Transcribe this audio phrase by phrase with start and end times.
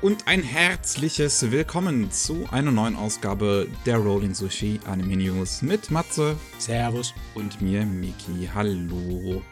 [0.00, 6.36] und ein herzliches Willkommen zu einer neuen Ausgabe der Rolling Sushi Anime News mit Matze.
[6.58, 7.14] Servus.
[7.34, 8.48] Und mir, Miki.
[8.54, 9.42] Hallo.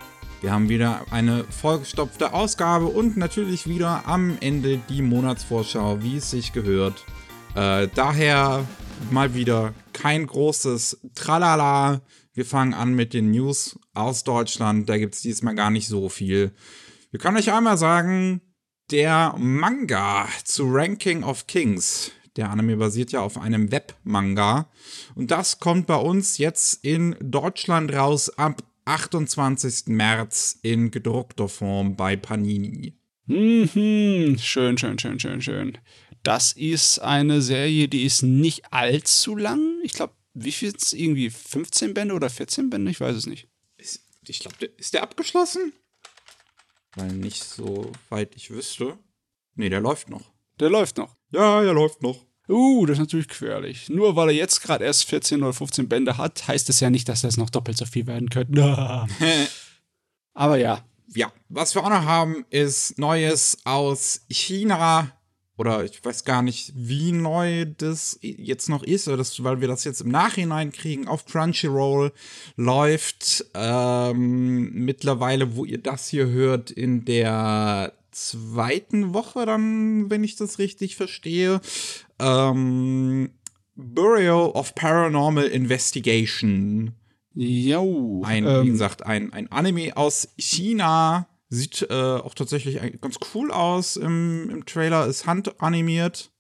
[0.41, 6.31] Wir haben wieder eine vollgestopfte Ausgabe und natürlich wieder am Ende die Monatsvorschau, wie es
[6.31, 7.05] sich gehört.
[7.57, 8.65] Äh, daher
[9.11, 12.03] mal wieder kein großes Tralala.
[12.35, 14.89] Wir fangen an mit den News aus Deutschland.
[14.89, 16.53] Da gibt es diesmal gar nicht so viel.
[17.11, 18.43] Wir können euch einmal sagen,
[18.91, 22.13] der Manga zu Ranking of Kings.
[22.37, 24.71] Der Anime basiert ja auf einem Webmanga.
[25.15, 29.87] Und das kommt bei uns jetzt in Deutschland raus ab 28.
[29.87, 32.95] März in gedruckter Form bei Panini.
[33.27, 35.79] Mhm, schön, schön, schön, schön, schön.
[36.23, 39.81] Das ist eine Serie, die ist nicht allzu lang.
[39.83, 42.91] Ich glaube, wie viel ist irgendwie 15 Bände oder 14 Bände?
[42.91, 43.49] Ich weiß es nicht.
[44.29, 45.73] ich glaube, ist der abgeschlossen?
[46.97, 48.99] Weil nicht so weit ich wüsste.
[49.55, 50.33] Nee, der läuft noch.
[50.59, 51.15] Der läuft noch.
[51.31, 52.27] Ja, der läuft noch.
[52.49, 53.89] Uh, das ist natürlich querlich.
[53.89, 57.09] Nur weil er jetzt gerade erst 14 oder 15 Bände hat, heißt es ja nicht,
[57.09, 58.63] dass das noch doppelt so viel werden könnte.
[60.35, 60.85] Aber ja.
[61.15, 65.11] Ja, was wir auch noch haben, ist Neues aus China
[65.57, 69.85] oder ich weiß gar nicht, wie neu das jetzt noch ist, das, weil wir das
[69.85, 71.09] jetzt im Nachhinein kriegen.
[71.09, 72.13] Auf Crunchyroll
[72.57, 80.37] läuft ähm, mittlerweile, wo ihr das hier hört, in der zweiten Woche dann, wenn ich
[80.37, 81.61] das richtig verstehe,
[82.19, 83.31] ähm,
[83.75, 86.93] Burial of Paranormal Investigation.
[87.35, 88.23] Jo.
[88.25, 93.53] Ein, ähm, wie gesagt, ein, ein Anime aus China Sieht äh, auch tatsächlich ganz cool
[93.53, 96.33] aus im, im Trailer, ist handanimiert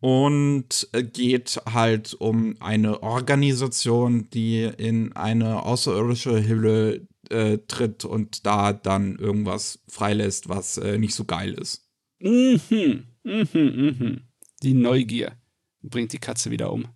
[0.00, 8.44] und äh, geht halt um eine Organisation, die in eine außerirdische Hülle äh, tritt und
[8.44, 11.88] da dann irgendwas freilässt, was äh, nicht so geil ist.
[12.18, 14.20] Mhm, mhm, mhm.
[14.64, 15.36] Die Neugier
[15.82, 16.88] bringt die Katze wieder um.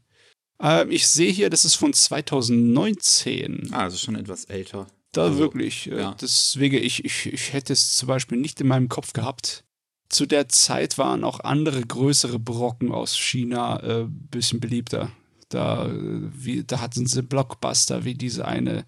[0.61, 3.69] Ähm, ich sehe hier, das ist von 2019.
[3.73, 4.89] Ah, also schon etwas älter.
[5.17, 5.91] Da also, wirklich.
[5.91, 6.17] Äh, ja.
[6.21, 9.65] Deswegen, ich, ich, ich hätte es zum Beispiel nicht in meinem Kopf gehabt.
[10.11, 15.11] Zu der Zeit waren auch andere größere Brocken aus China ein äh, bisschen beliebter.
[15.49, 18.85] Da, wie, da hatten sie Blockbuster wie diese eine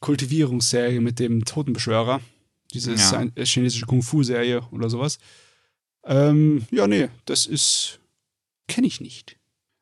[0.00, 2.20] Kultivierungsserie mit dem Totenbeschwörer.
[2.74, 3.26] Diese ja.
[3.34, 5.18] Äh, chinesische Kung-Fu-Serie oder sowas.
[6.04, 7.98] Ähm, ja, nee, das ist.
[8.68, 9.38] kenne ich nicht.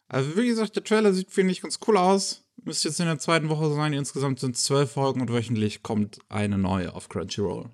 [0.06, 2.44] Also, wie gesagt, der Trailer sieht, finde ich, ganz cool aus.
[2.64, 3.92] Müsste jetzt in der zweiten Woche sein.
[3.92, 7.70] Insgesamt sind es zwölf Folgen und wöchentlich kommt eine neue auf Crunchyroll.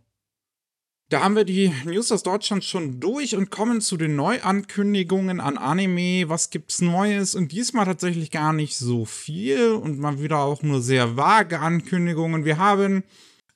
[1.08, 5.56] Da haben wir die News aus Deutschland schon durch und kommen zu den Neuankündigungen an
[5.56, 6.28] Anime.
[6.28, 7.36] Was gibt's Neues?
[7.36, 12.44] Und diesmal tatsächlich gar nicht so viel und mal wieder auch nur sehr vage Ankündigungen.
[12.44, 13.04] Wir haben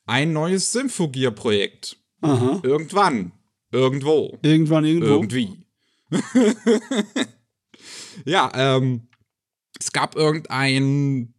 [0.06, 1.96] ein neues Symphogear-Projekt.
[2.22, 3.32] Irgendwann.
[3.72, 4.38] Irgendwo.
[4.42, 5.14] Irgendwann, irgendwo.
[5.14, 5.64] Irgendwie.
[8.24, 9.08] ja, ähm,
[9.80, 11.34] es gab irgendein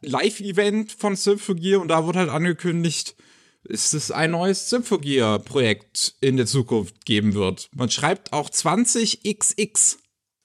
[0.00, 3.14] Live-Event von Symphogear und da wurde halt angekündigt,
[3.64, 7.68] dass es ein neues Symphogear-Projekt in der Zukunft geben wird.
[7.74, 9.96] Man schreibt auch 20XX.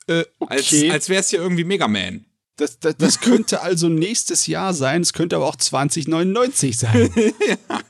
[0.07, 0.53] Äh, okay.
[0.53, 2.25] Als, als wäre es hier irgendwie Mega Man.
[2.57, 7.09] Das, das, das könnte also nächstes Jahr sein, es könnte aber auch 2099 sein.
[7.69, 7.81] ja.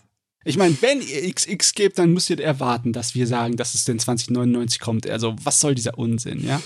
[0.43, 3.83] Ich meine, wenn ihr XX gebt, dann müsst ihr erwarten, dass wir sagen, dass es
[3.83, 5.09] denn 2099 kommt.
[5.09, 6.61] Also, was soll dieser Unsinn, ja?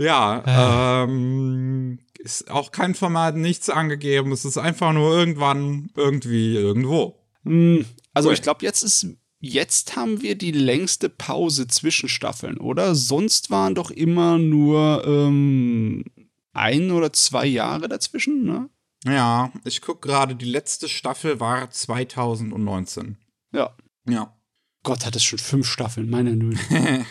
[0.00, 1.04] Ja, äh.
[1.04, 4.32] ähm, ist auch kein Format, nichts angegeben.
[4.32, 7.18] Es ist einfach nur irgendwann, irgendwie, irgendwo.
[7.44, 7.84] Hm,
[8.14, 9.06] also ich glaube, jetzt ist,
[9.40, 12.94] jetzt haben wir die längste Pause zwischen Staffeln, oder?
[12.94, 16.06] Sonst waren doch immer nur ähm,
[16.54, 18.70] ein oder zwei Jahre dazwischen, ne?
[19.04, 23.18] Ja, ich gucke gerade, die letzte Staffel war 2019.
[23.52, 23.76] Ja.
[24.08, 24.34] Ja.
[24.82, 26.54] Gott, hat es schon fünf Staffeln, meine Nö.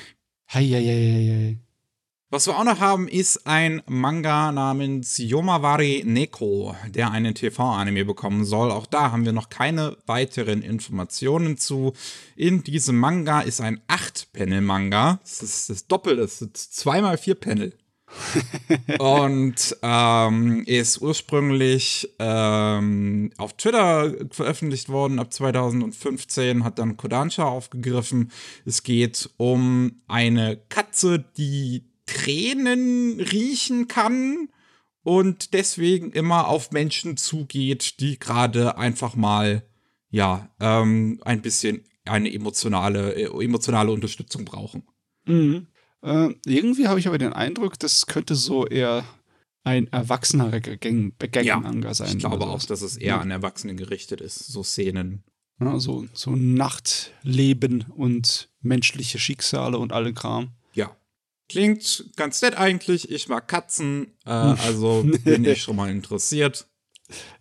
[0.54, 1.60] Heieieiei.
[2.31, 8.45] Was wir auch noch haben, ist ein Manga namens Yomawari Neko, der einen TV-Anime bekommen
[8.45, 8.70] soll.
[8.70, 11.93] Auch da haben wir noch keine weiteren Informationen zu.
[12.35, 15.20] In diesem Manga ist ein 8-Panel-Manga.
[15.23, 17.73] Das ist das Doppelte, das sind zweimal vier Panel.
[18.99, 28.32] und ähm, ist ursprünglich ähm, auf Twitter veröffentlicht worden ab 2015, hat dann Kodansha aufgegriffen.
[28.66, 34.50] Es geht um eine Katze, die Tränen riechen kann
[35.03, 39.64] und deswegen immer auf Menschen zugeht, die gerade einfach mal,
[40.09, 44.84] ja, ähm, ein bisschen eine emotionale, äh, emotionale Unterstützung brauchen.
[45.26, 45.67] Mhm.
[46.02, 49.03] Äh, irgendwie habe ich aber den Eindruck, das könnte so eher
[49.64, 52.08] ein erwachsener Gang, Gang sein.
[52.09, 53.20] Ich glaube auch, dass es eher ja.
[53.20, 55.23] an Erwachsene gerichtet ist, so Szenen.
[55.59, 60.52] Ja, so, so Nachtleben und menschliche Schicksale und alle Kram.
[61.49, 63.11] Klingt ganz nett eigentlich.
[63.11, 66.67] Ich mag Katzen, äh, also bin ich schon mal interessiert.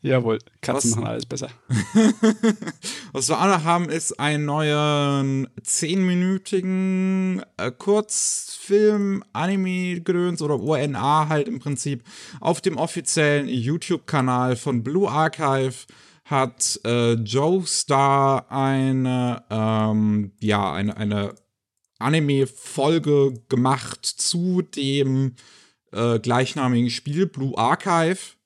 [0.00, 0.96] Jawohl, Katzen Was?
[0.96, 1.50] machen alles besser.
[3.12, 11.58] Was wir alle haben, ist einen neuen zehnminütigen äh, Kurzfilm, Anime-Gedöns oder ONA halt im
[11.58, 12.02] Prinzip
[12.40, 15.75] auf dem offiziellen YouTube-Kanal von Blue Archive
[16.25, 21.34] hat äh, Joe Star eine, ähm, ja, eine, eine
[21.99, 25.35] Anime-Folge gemacht zu dem
[25.93, 28.39] äh, gleichnamigen Spiel Blue Archive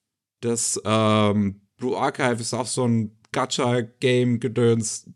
[0.42, 5.08] das ähm, Blue Archive ist auch so ein Gacha-Game-Gedöns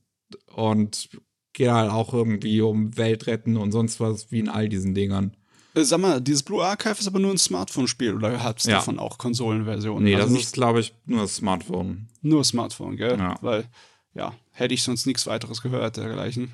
[0.54, 1.10] und
[1.52, 5.36] geht halt auch irgendwie um Weltretten und sonst was wie in all diesen Dingern.
[5.74, 8.76] Äh, sag mal, dieses Blue Archive ist aber nur ein Smartphone-Spiel oder hat es ja.
[8.76, 10.04] davon auch Konsolenversionen?
[10.04, 12.08] Nee, also das ist, glaube ich, nur Smartphone.
[12.22, 13.18] Nur Smartphone, gell?
[13.18, 13.36] Ja.
[13.42, 13.68] Weil,
[14.14, 16.52] ja, hätte ich sonst nichts weiteres gehört dergleichen.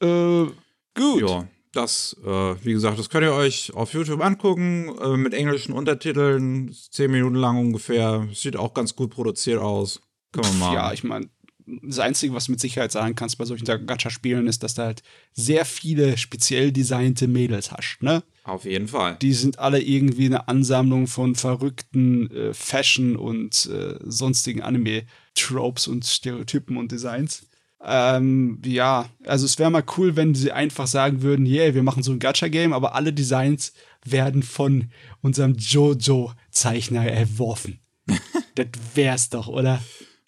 [0.00, 0.46] Äh,
[0.94, 1.28] gut.
[1.28, 5.72] Ja das, äh, wie gesagt, das könnt ihr euch auf YouTube angucken, äh, mit englischen
[5.72, 8.28] Untertiteln, zehn Minuten lang ungefähr.
[8.32, 10.00] Sieht auch ganz gut produziert aus.
[10.32, 10.74] Können wir mal.
[10.74, 11.28] Ja, ich meine,
[11.66, 15.02] das Einzige, was du mit Sicherheit sagen kannst bei solchen Gacha-Spielen, ist, dass du halt
[15.32, 18.22] sehr viele speziell designte Mädels hast, ne?
[18.44, 19.16] Auf jeden Fall.
[19.22, 26.04] Die sind alle irgendwie eine Ansammlung von verrückten äh, Fashion- und äh, sonstigen Anime-Tropes und
[26.04, 27.46] Stereotypen und Designs.
[27.86, 32.02] Ähm, ja, also es wäre mal cool, wenn sie einfach sagen würden, yeah, wir machen
[32.02, 34.90] so ein Gacha-Game, aber alle Designs werden von
[35.20, 37.80] unserem Jojo-Zeichner erworfen.
[38.54, 39.82] das wär's doch, oder?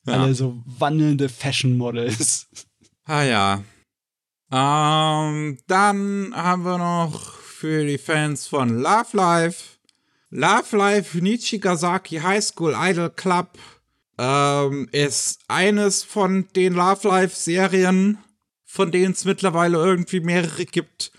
[0.06, 0.14] Ja.
[0.22, 2.48] Alle so wandelnde Fashion-Models.
[3.04, 3.62] Ah ja.
[4.52, 9.76] Ähm, dann haben wir noch für die Fans von Love Life
[10.30, 13.58] Love Life Nichigasaki High School Idol Club
[14.18, 18.18] ähm, ist eines von den Love Life-Serien,
[18.64, 21.12] von denen es mittlerweile irgendwie mehrere gibt,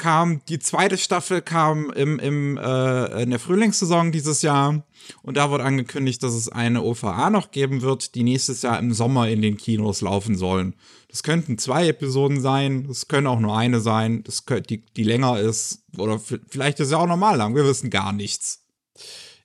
[0.00, 4.82] kam, die zweite Staffel kam im, im, äh, in der Frühlingssaison dieses Jahr.
[5.22, 8.92] Und da wurde angekündigt, dass es eine OVA noch geben wird, die nächstes Jahr im
[8.92, 10.74] Sommer in den Kinos laufen sollen.
[11.08, 15.04] Das könnten zwei Episoden sein, das können auch nur eine sein, das könnte, die, die
[15.04, 15.84] länger ist.
[15.98, 18.64] Oder vielleicht ist sie auch normal lang, wir wissen gar nichts.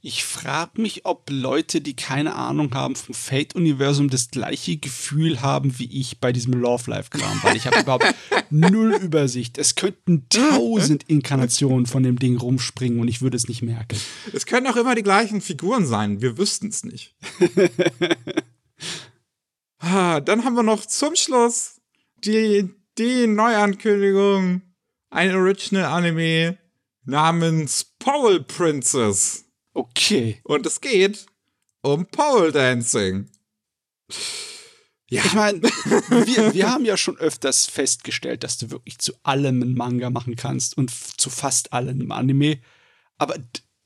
[0.07, 5.79] Ich frage mich, ob Leute, die keine Ahnung haben vom Fate-Universum, das gleiche Gefühl haben
[5.79, 8.13] wie ich bei diesem Love-Life-Kram, weil ich habe überhaupt
[8.51, 9.57] null Übersicht.
[9.57, 13.97] Es könnten tausend Inkarnationen von dem Ding rumspringen und ich würde es nicht merken.
[14.31, 17.15] Es können auch immer die gleichen Figuren sein, wir wüssten es nicht.
[19.79, 21.81] ah, dann haben wir noch zum Schluss
[22.23, 22.69] die,
[22.99, 24.61] die Neuankündigung,
[25.09, 26.59] ein Original-Anime
[27.05, 29.44] namens Pole Princess.
[29.75, 30.39] Okay.
[30.43, 31.25] Und es geht
[31.81, 33.29] um Pole Dancing.
[35.09, 35.23] Ja.
[35.23, 39.75] Ich meine, wir, wir haben ja schon öfters festgestellt, dass du wirklich zu allem einen
[39.75, 42.59] Manga machen kannst und zu fast allem im Anime.
[43.17, 43.35] Aber,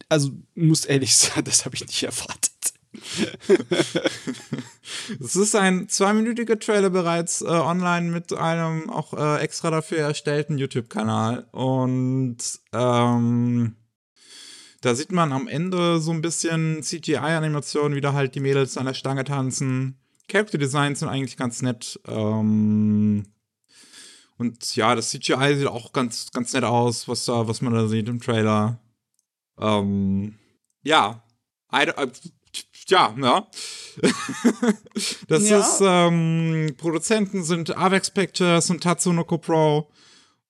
[0.09, 2.53] also, muss ehrlich sagen, das habe ich nicht erwartet.
[5.19, 10.57] Es ist ein zweiminütiger Trailer bereits äh, online mit einem auch äh, extra dafür erstellten
[10.57, 11.47] YouTube-Kanal.
[11.51, 12.38] Und
[12.74, 13.75] ähm,
[14.81, 18.86] da sieht man am Ende so ein bisschen CGI-Animationen, wie da halt die Mädels an
[18.86, 19.98] der Stange tanzen.
[20.28, 22.00] Character Designs sind eigentlich ganz nett.
[22.07, 23.26] Ähm
[24.38, 27.88] und ja, das CGI sieht auch ganz, ganz nett aus, was da, was man da
[27.88, 28.80] sieht im Trailer.
[29.59, 30.36] Ähm
[30.83, 31.24] ja.
[31.74, 32.12] I, I,
[32.88, 33.48] ja, ja.
[35.28, 35.59] das ja.
[35.59, 39.92] ist, ähm, Produzenten sind Avex Pictures und Tatsunoko Pro.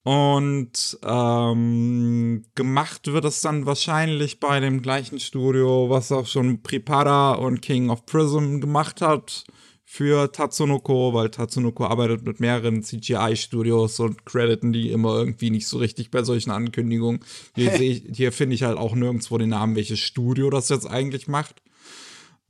[0.04, 7.34] Und ähm, gemacht wird es dann wahrscheinlich bei dem gleichen Studio, was auch schon Prepara
[7.34, 9.44] und King of Prism gemacht hat
[9.84, 15.80] für Tatsunoko, weil Tatsunoko arbeitet mit mehreren CGI-Studios und crediten die immer irgendwie nicht so
[15.80, 17.22] richtig bei solchen Ankündigungen.
[17.56, 21.64] Hier, hier finde ich halt auch nirgendwo den Namen, welches Studio das jetzt eigentlich macht.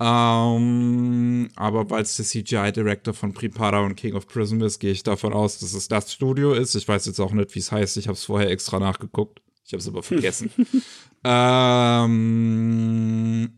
[0.02, 5.04] Ähm, aber weil es der CGI-Director von Prepara und King of Prism ist, gehe ich
[5.04, 6.76] davon aus, dass es das Studio ist.
[6.76, 7.98] Ich weiß jetzt auch nicht, wie es heißt.
[7.98, 9.42] Ich habe es vorher extra nachgeguckt.
[9.66, 10.52] Ich habe es aber vergessen.
[11.24, 12.80] ähm,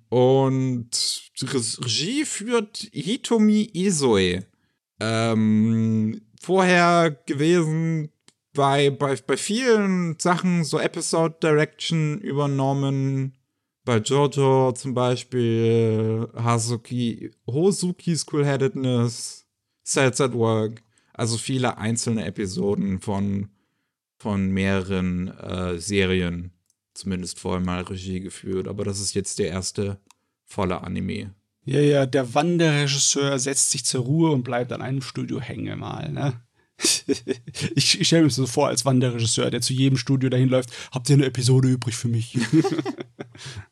[0.09, 0.89] und
[1.41, 4.45] Regie führt Hitomi Isoe.
[4.99, 8.09] Ähm, vorher gewesen
[8.53, 13.37] bei, bei, bei vielen Sachen so Episode Direction übernommen
[13.83, 19.45] bei Jojo zum Beispiel Hazuki, Hosuki's Cool-Headedness,
[19.85, 20.83] Cells at Work,
[21.13, 23.49] also viele einzelne Episoden von,
[24.19, 26.51] von mehreren äh, Serien,
[26.93, 29.99] zumindest vorher mal Regie geführt, aber das ist jetzt der erste
[30.45, 31.33] volle Anime,
[31.63, 36.11] Ja, ja, der Wanderregisseur setzt sich zur Ruhe und bleibt an einem Studio hängen mal,
[36.11, 36.41] ne?
[37.75, 41.09] ich, ich stelle mir so vor als Wanderregisseur, der zu jedem Studio dahin läuft, habt
[41.09, 42.37] ihr eine Episode übrig für mich?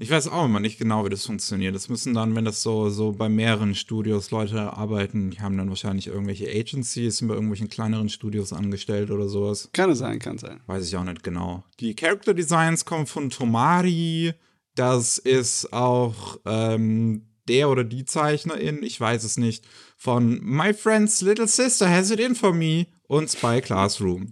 [0.00, 1.74] ich weiß auch immer nicht genau, wie das funktioniert.
[1.74, 5.68] Das müssen dann, wenn das so, so bei mehreren Studios Leute arbeiten, die haben dann
[5.68, 9.68] wahrscheinlich irgendwelche Agencies, sind bei irgendwelchen kleineren Studios angestellt oder sowas.
[9.74, 10.60] Kann es sein, kann sein.
[10.66, 11.64] Weiß ich auch nicht genau.
[11.80, 14.32] Die Character Designs kommen von Tomari.
[14.74, 19.66] Das ist auch ähm, der oder die Zeichnerin, ich weiß es nicht,
[19.98, 24.30] von My Friend's Little Sister Has It In For Me und Spy Classroom.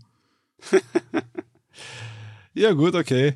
[2.55, 3.35] ja, gut, okay.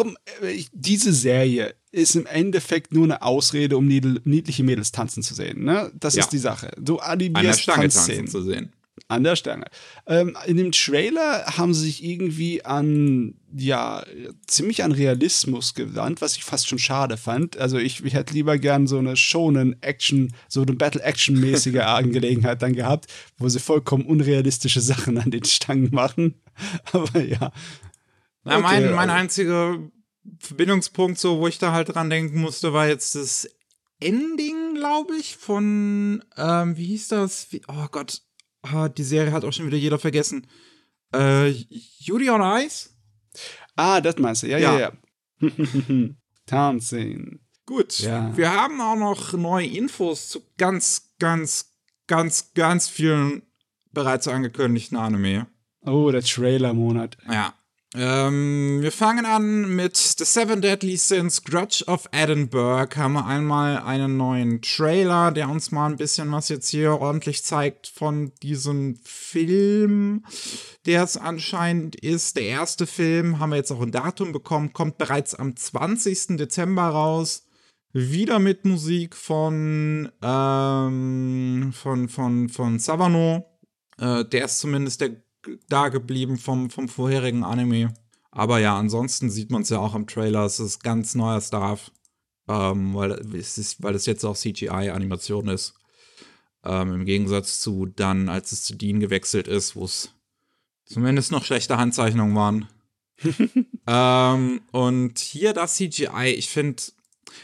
[0.00, 5.34] Komm, äh, diese Serie ist im Endeffekt nur eine Ausrede, um niedliche Mädels tanzen zu
[5.34, 5.64] sehen.
[5.64, 5.90] Ne?
[5.94, 6.20] Das ja.
[6.22, 6.70] ist die Sache.
[6.78, 8.72] Du animierst Tanzen zu sehen.
[9.08, 9.64] An der Stange.
[10.06, 14.04] Ähm, in dem Trailer haben sie sich irgendwie an, ja,
[14.46, 17.56] ziemlich an Realismus gewandt, was ich fast schon schade fand.
[17.56, 22.74] Also ich, ich hätte lieber gern so eine schonen Action, so eine Battle-Action-mäßige Angelegenheit dann
[22.74, 23.06] gehabt,
[23.38, 26.34] wo sie vollkommen unrealistische Sachen an den Stangen machen.
[26.92, 27.52] Aber ja.
[28.44, 29.20] Na, okay, mein, mein also.
[29.20, 29.78] einziger
[30.38, 33.48] Verbindungspunkt, so, wo ich da halt dran denken musste, war jetzt das
[34.00, 37.52] Ending, glaube ich, von, ähm, wie hieß das?
[37.52, 38.22] Wie, oh Gott,
[38.62, 40.46] ah, die Serie hat auch schon wieder jeder vergessen.
[41.14, 41.48] Äh,
[41.98, 42.90] Judy on Ice?
[43.76, 44.92] Ah, das meinst du, ja, ja, ja.
[45.40, 45.48] ja.
[46.46, 47.40] Tanzen.
[47.66, 48.36] Gut, ja.
[48.36, 53.42] wir haben auch noch neue Infos zu ganz, ganz, ganz, ganz vielen
[53.92, 55.46] bereits angekündigten Anime.
[55.82, 57.16] Oh, der Trailer-Monat.
[57.30, 57.54] Ja.
[57.92, 62.96] Ähm, wir fangen an mit The Seven Deadly Sins, Grudge of Edinburgh.
[62.96, 67.42] Haben wir einmal einen neuen Trailer, der uns mal ein bisschen was jetzt hier ordentlich
[67.42, 70.24] zeigt von diesem Film,
[70.86, 72.36] der es anscheinend ist.
[72.36, 76.36] Der erste Film, haben wir jetzt auch ein Datum bekommen, kommt bereits am 20.
[76.36, 77.48] Dezember raus.
[77.92, 83.44] Wieder mit Musik von, ähm, von, von, von Savano.
[83.98, 85.16] Äh, der ist zumindest der
[85.68, 87.94] da geblieben vom, vom vorherigen Anime.
[88.30, 91.90] Aber ja, ansonsten sieht man es ja auch im Trailer, es ist ganz neuer Stuff.
[92.48, 95.74] Ähm, weil, es ist, weil es jetzt auch CGI-Animation ist.
[96.64, 100.12] Ähm, Im Gegensatz zu dann, als es zu Dean gewechselt ist, wo es
[100.84, 102.68] zumindest noch schlechte Handzeichnungen waren.
[103.86, 106.82] ähm, und hier das CGI, ich finde,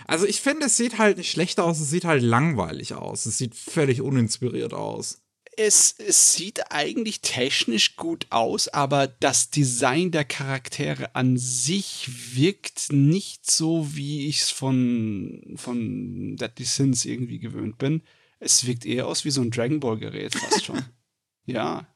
[0.07, 3.27] also ich finde, es sieht halt nicht schlecht aus, es sieht halt langweilig aus.
[3.27, 5.23] Es sieht völlig uninspiriert aus
[5.57, 12.93] es, es sieht eigentlich technisch gut aus, aber das Design der Charaktere an sich wirkt
[12.93, 18.03] nicht so, wie ich es von, von Deadly Sins irgendwie gewöhnt bin.
[18.39, 20.83] Es wirkt eher aus wie so ein Dragon Ball Gerät fast schon.
[21.47, 21.87] ja.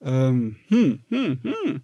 [0.00, 1.82] Ähm, hm, hm, hm.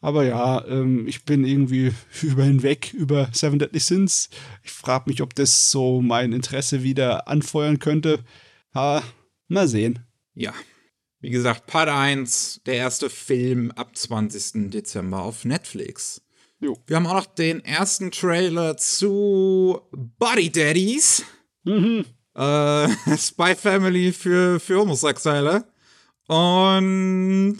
[0.00, 1.92] Aber ja, ähm, ich bin irgendwie
[2.22, 4.30] über hinweg über Seven Deadly Sins.
[4.62, 8.24] Ich frage mich, ob das so mein Interesse wieder anfeuern könnte.
[8.74, 9.02] Ha,
[9.48, 10.06] mal sehen.
[10.36, 10.52] Ja.
[11.20, 14.70] Wie gesagt, Part 1, der erste Film ab 20.
[14.70, 16.20] Dezember auf Netflix.
[16.60, 16.78] Jo.
[16.86, 21.24] Wir haben auch noch den ersten Trailer zu Body Daddies.
[21.64, 22.04] Mhm.
[22.34, 25.64] Äh, Spy Family für, für Homosexuelle.
[26.28, 27.58] Und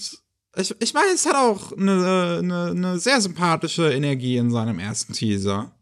[0.54, 5.14] ich, ich meine, es hat auch eine, eine, eine sehr sympathische Energie in seinem ersten
[5.14, 5.74] Teaser.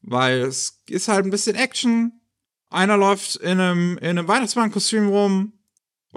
[0.00, 2.20] Weil es ist halt ein bisschen Action.
[2.70, 5.52] Einer läuft in einem, in einem Weihnachtsmannkostüm rum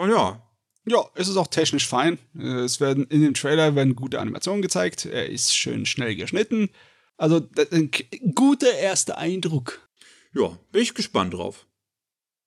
[0.01, 0.41] und ja.
[0.85, 2.17] Ja, es ist auch technisch fein.
[2.35, 5.05] Äh, es werden in dem Trailer werden gute Animationen gezeigt.
[5.05, 6.69] Er ist schön schnell geschnitten.
[7.17, 7.91] Also ein
[8.33, 9.87] guter erster Eindruck.
[10.33, 11.67] Ja, bin ich gespannt drauf.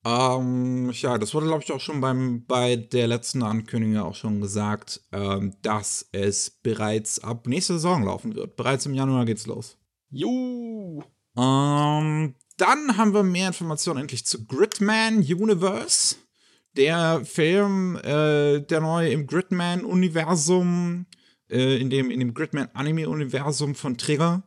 [0.05, 4.41] Ähm, ja, das wurde, glaube ich, auch schon beim, bei der letzten Ankündigung auch schon
[4.41, 8.55] gesagt, ähm, dass es bereits ab nächster Saison laufen wird.
[8.55, 9.77] Bereits im Januar geht's los.
[10.09, 11.03] Jo.
[11.37, 16.17] Ähm, dann haben wir mehr Informationen endlich zu Gridman Universe
[16.77, 21.05] der Film, äh, der neue im Gridman-Universum,
[21.49, 24.43] äh, in dem, in dem Gridman-Anime-Universum von Trigger.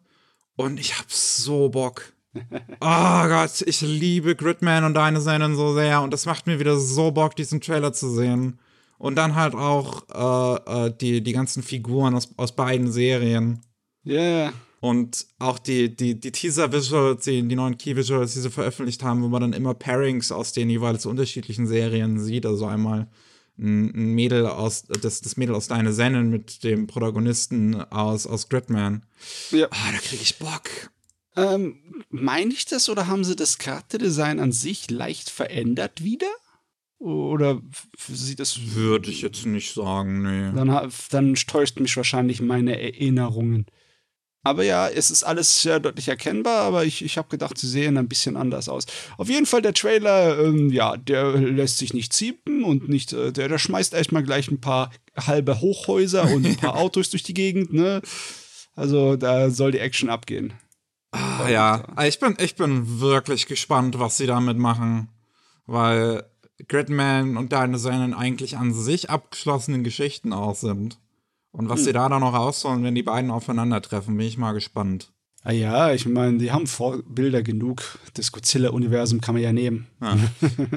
[0.56, 2.12] Und ich hab so Bock.
[2.34, 2.40] oh
[2.80, 6.02] Gott, ich liebe Gridman und deine Sendung so sehr.
[6.02, 8.58] Und das macht mir wieder so Bock, diesen Trailer zu sehen.
[8.98, 13.60] Und dann halt auch äh, äh die, die ganzen Figuren aus, aus beiden Serien.
[14.04, 14.52] Yeah.
[14.80, 19.28] Und auch die, die, die Teaser-Visuals, die, die neuen Key-Visuals, die sie veröffentlicht haben, wo
[19.28, 22.46] man dann immer Pairings aus den jeweils unterschiedlichen Serien sieht.
[22.46, 23.08] Also einmal
[23.58, 29.04] ein Mädel aus, das, das Mädel aus Deine Sennen mit dem Protagonisten aus, aus Gridman.
[29.50, 29.66] Ja.
[29.66, 30.70] Oh, da kriege ich Bock.
[31.34, 36.28] Ähm, meine ich das oder haben sie das Charakterdesign an sich leicht verändert wieder?
[36.98, 37.62] Oder
[38.08, 38.74] sieht das.
[38.74, 40.52] Würde ich jetzt nicht sagen, nee.
[40.56, 43.66] Dann, dann täuscht mich wahrscheinlich meine Erinnerungen.
[44.48, 47.98] Aber ja, es ist alles sehr deutlich erkennbar, aber ich, ich habe gedacht, sie sehen
[47.98, 48.86] ein bisschen anders aus.
[49.18, 53.30] Auf jeden Fall, der Trailer, ähm, ja, der lässt sich nicht ziepen und nicht, äh,
[53.32, 57.34] der, der schmeißt erstmal gleich ein paar halbe Hochhäuser und ein paar Autos durch die
[57.34, 58.00] Gegend, ne?
[58.74, 60.54] Also da soll die Action abgehen.
[61.10, 65.08] Ah, ja, ich bin, ich bin wirklich gespannt, was sie damit machen.
[65.66, 66.24] Weil
[66.66, 70.98] Gridman und deine seinen eigentlich an sich abgeschlossenen Geschichten auch sind.
[71.58, 71.84] Und was hm.
[71.86, 75.12] sie da dann noch rausholen, wenn die beiden aufeinandertreffen, bin ich mal gespannt.
[75.42, 77.98] Ah ja, ich meine, die haben Vorbilder genug.
[78.14, 79.88] Das Godzilla-Universum kann man ja nehmen.
[80.00, 80.16] Ja.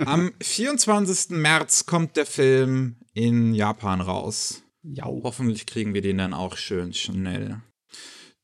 [0.05, 1.37] Am 24.
[1.37, 4.63] März kommt der Film in Japan raus.
[4.81, 5.05] Ja.
[5.05, 7.61] Hoffentlich kriegen wir den dann auch schön schnell.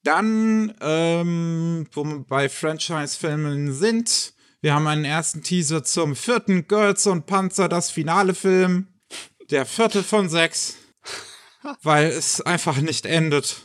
[0.04, 7.08] Dann, ähm, wo wir bei Franchise-Filmen sind, wir haben einen ersten Teaser zum vierten Girls
[7.08, 8.88] und Panzer, das Finale-Film.
[9.50, 10.78] Der vierte von sechs.
[11.84, 13.62] Weil es einfach nicht endet.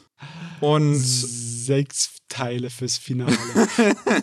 [0.61, 3.37] Und sechs Teile fürs Finale.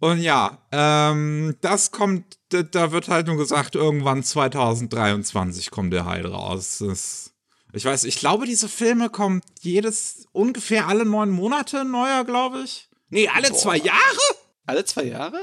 [0.00, 6.26] und ja, ähm, das kommt, da wird halt nur gesagt, irgendwann 2023 kommt der halt
[6.26, 6.78] raus.
[6.78, 7.32] Das,
[7.72, 12.88] ich weiß, ich glaube, diese Filme kommen jedes, ungefähr alle neun Monate neuer, glaube ich.
[13.08, 13.58] Nee, alle Boah.
[13.58, 14.18] zwei Jahre?
[14.66, 15.40] Alle zwei Jahre?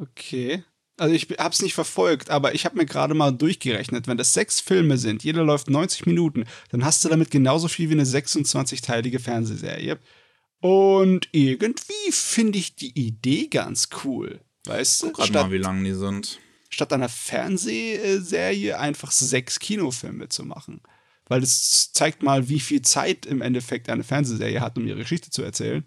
[0.00, 0.64] Okay.
[1.02, 4.34] Also ich habe es nicht verfolgt, aber ich habe mir gerade mal durchgerechnet, wenn das
[4.34, 8.04] sechs Filme sind, jeder läuft 90 Minuten, dann hast du damit genauso viel wie eine
[8.04, 9.98] 26-teilige Fernsehserie.
[10.60, 14.42] Und irgendwie finde ich die Idee ganz cool.
[14.66, 15.08] Weißt du?
[15.12, 16.38] Statt, mal, wie lang die sind.
[16.70, 20.82] Statt einer Fernsehserie einfach sechs Kinofilme zu machen.
[21.26, 25.30] Weil es zeigt mal, wie viel Zeit im Endeffekt eine Fernsehserie hat, um ihre Geschichte
[25.30, 25.84] zu erzählen.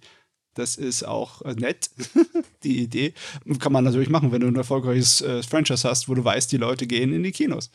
[0.56, 1.90] Das ist auch äh, nett,
[2.64, 3.14] die Idee.
[3.60, 6.58] Kann man natürlich machen, wenn du ein erfolgreiches äh, Franchise hast, wo du weißt, die
[6.58, 7.70] Leute gehen in die Kinos.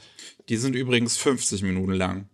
[0.49, 2.29] Die sind übrigens 50 Minuten lang.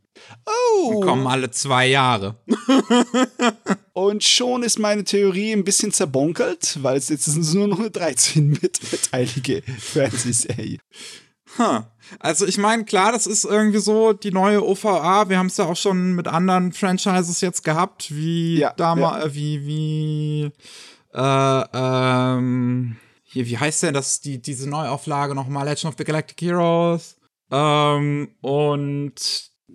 [0.46, 0.88] Oh!
[0.88, 2.36] Und kommen alle zwei Jahre.
[3.92, 7.88] Und schon ist meine Theorie ein bisschen zerbonkelt, weil es jetzt ist nur noch eine
[7.88, 10.78] 13-teilige Fernsehserie.
[11.58, 11.84] Huh.
[12.18, 15.28] Also ich meine, klar, das ist irgendwie so die neue OVA.
[15.28, 19.30] Wir haben es ja auch schon mit anderen Franchises jetzt gehabt, wie ja, damals, ja.
[19.30, 20.52] Äh, wie, wie,
[21.14, 26.40] äh, ähm, hier, wie heißt denn das, die, diese Neuauflage nochmal, Legend of the Galactic
[26.40, 27.16] Heroes,
[27.50, 29.14] ähm, und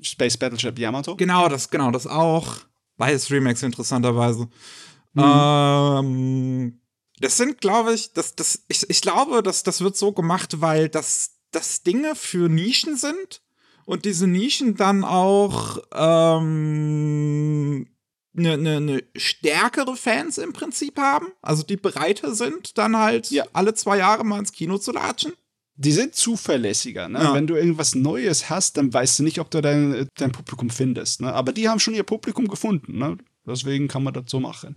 [0.01, 1.15] Space Battleship Yamato?
[1.15, 2.57] Genau, das, genau, das auch.
[2.97, 4.47] Beides Remakes interessanterweise.
[5.13, 5.23] Mhm.
[5.23, 6.81] Ähm,
[7.19, 10.89] das sind, glaube ich, das, das, ich, ich glaube, dass das wird so gemacht, weil
[10.89, 13.41] das dass Dinge für Nischen sind
[13.85, 17.87] und diese Nischen dann auch ähm,
[18.37, 23.45] eine, eine, eine stärkere Fans im Prinzip haben, also die breiter sind, dann halt ja.
[23.53, 25.33] alle zwei Jahre mal ins Kino zu latschen.
[25.75, 27.09] Die sind zuverlässiger.
[27.09, 27.19] Ne?
[27.19, 27.33] Ja.
[27.33, 31.21] Wenn du irgendwas Neues hast, dann weißt du nicht, ob du dein, dein Publikum findest.
[31.21, 31.33] Ne?
[31.33, 32.99] Aber die haben schon ihr Publikum gefunden.
[32.99, 33.17] Ne?
[33.47, 34.75] Deswegen kann man das so machen.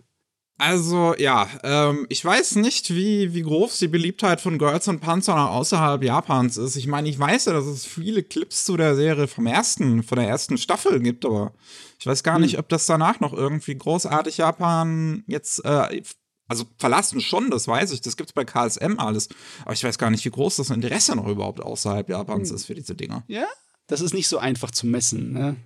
[0.56, 5.50] Also, ja, ähm, ich weiß nicht, wie, wie groß die Beliebtheit von Girls und Panzer
[5.50, 6.76] außerhalb Japans ist.
[6.76, 10.16] Ich meine, ich weiß ja, dass es viele Clips zu der Serie vom ersten, von
[10.16, 11.52] der ersten Staffel gibt, aber
[11.98, 12.42] ich weiß gar hm.
[12.42, 16.02] nicht, ob das danach noch irgendwie großartig Japan jetzt, äh,
[16.46, 19.30] also verlassen schon, das weiß ich, das gibt's bei KSM alles.
[19.62, 22.56] Aber ich weiß gar nicht, wie groß das Interesse noch überhaupt außerhalb Japans hm.
[22.56, 23.24] ist für diese Dinger.
[23.26, 23.46] Ja,
[23.88, 25.56] das ist nicht so einfach zu messen, ne?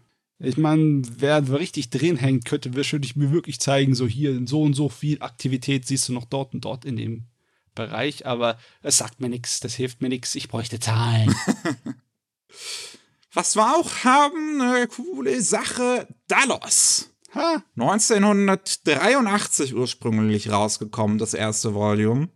[0.40, 4.74] Ich meine, wer richtig drin hängt, könnte ich mir wirklich zeigen, so hier so und
[4.74, 7.24] so viel Aktivität siehst du noch dort und dort in dem
[7.74, 11.34] Bereich, aber es sagt mir nichts, das hilft mir nichts, ich bräuchte Zahlen.
[13.32, 17.10] Was wir auch haben, eine coole Sache, Dallas.
[17.34, 17.62] Ha.
[17.76, 22.28] 1983 ursprünglich rausgekommen, das erste Volume.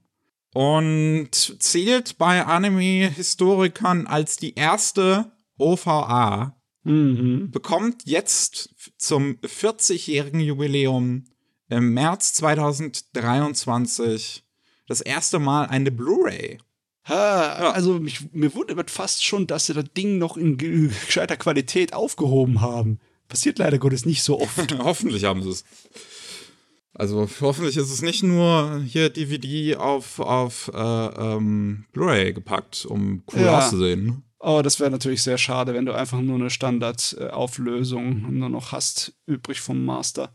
[0.54, 7.50] Und zählt bei Anime-Historikern als die erste OVA mhm.
[7.50, 11.24] bekommt jetzt zum 40-jährigen Jubiläum
[11.68, 14.44] im März 2023
[14.86, 16.58] das erste Mal eine Blu-ray.
[17.04, 21.94] Ha, also mich, mir wundert fast schon, dass sie das Ding noch in gescheiter Qualität
[21.94, 23.00] aufgehoben haben.
[23.28, 24.78] Passiert leider Gottes nicht so oft.
[24.78, 25.64] hoffentlich haben sie es.
[26.94, 33.22] Also hoffentlich ist es nicht nur hier DVD auf, auf äh, ähm, Blu-ray gepackt, um
[33.32, 33.58] cool ja.
[33.58, 34.22] auszusehen.
[34.44, 39.14] Oh, das wäre natürlich sehr schade, wenn du einfach nur eine Standardauflösung nur noch hast,
[39.24, 40.32] übrig vom Master.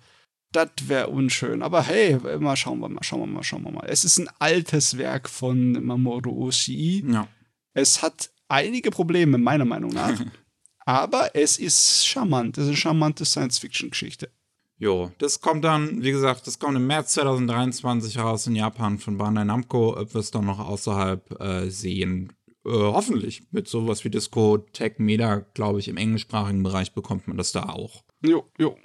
[0.53, 1.61] Das wäre unschön.
[1.61, 3.85] Aber hey, mal schauen wir mal, schauen wir mal, schauen wir mal.
[3.85, 7.03] Es ist ein altes Werk von Mamoru Oshii.
[7.05, 7.27] Ja.
[7.73, 10.17] Es hat einige Probleme, meiner Meinung nach.
[10.85, 12.57] aber es ist charmant.
[12.57, 14.31] Es ist eine charmante Science-Fiction-Geschichte.
[14.77, 19.17] Jo, das kommt dann, wie gesagt, das kommt im März 2023 raus in Japan von
[19.17, 19.99] Bandai Namco.
[19.99, 22.31] Ob wir es dann noch außerhalb äh, sehen,
[22.67, 27.37] äh, hoffentlich mit sowas wie Disco Tech Meda, glaube ich, im englischsprachigen Bereich bekommt man
[27.37, 28.03] das da auch.
[28.21, 28.77] Jo, jo.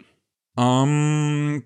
[0.56, 1.64] Ähm,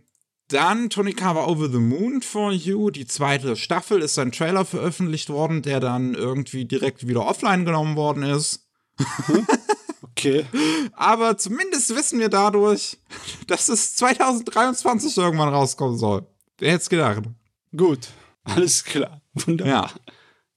[0.48, 5.62] Dann Tonikawa Over the Moon for You, die zweite Staffel, ist ein Trailer veröffentlicht worden,
[5.62, 8.68] der dann irgendwie direkt wieder offline genommen worden ist.
[10.02, 10.46] okay.
[10.92, 12.98] Aber zumindest wissen wir dadurch,
[13.46, 16.26] dass es 2023 irgendwann rauskommen soll.
[16.59, 17.24] Wer hätte es gedacht?
[17.76, 18.09] Gut,
[18.44, 19.20] alles klar.
[19.35, 19.90] Wunderbar.
[19.90, 19.90] Ja.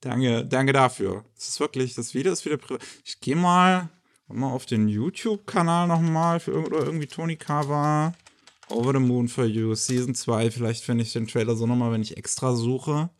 [0.00, 1.24] Danke, danke dafür.
[1.36, 2.82] Das ist wirklich, das Video ist wieder privat.
[3.04, 3.90] Ich gehe mal,
[4.28, 8.14] mal auf den YouTube-Kanal nochmal für irgendwie Tony Kawa.
[8.70, 10.52] Over the Moon for You, Season 2.
[10.52, 13.10] Vielleicht finde ich den Trailer so nochmal, wenn ich extra suche.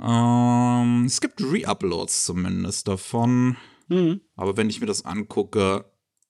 [0.00, 3.56] Ähm, es gibt Re-Uploads zumindest davon.
[3.88, 4.22] Mhm.
[4.36, 5.84] Aber wenn ich mir das angucke,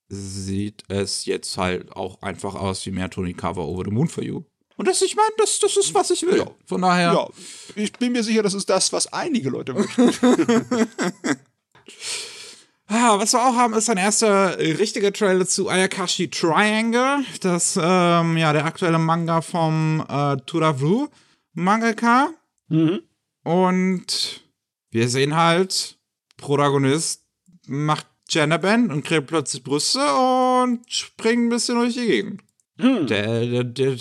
[0.08, 4.24] sieht es jetzt halt auch einfach aus wie mehr Tony Cover Over the Moon for
[4.24, 4.42] You.
[4.80, 6.38] Und das, ich meine, das, das ist, was ich will.
[6.38, 6.50] Ja.
[6.64, 7.12] Von daher.
[7.12, 7.28] Ja,
[7.74, 10.10] ich bin mir sicher, das ist das, was einige Leute möchten.
[12.92, 17.24] Ah, was wir auch haben, ist ein erster richtiger Trailer zu Ayakashi Triangle.
[17.40, 21.06] Das, ähm, ja, der aktuelle Manga vom äh, Turavru
[21.52, 22.30] Mangaka.
[22.66, 23.02] Mhm.
[23.44, 24.40] Und
[24.90, 25.98] wir sehen halt,
[26.36, 27.22] Protagonist
[27.68, 32.42] macht Genderband und kriegt plötzlich Brüste und springt ein bisschen durch die Gegend.
[32.82, 33.06] Mhm.
[33.06, 33.96] Der, der, der,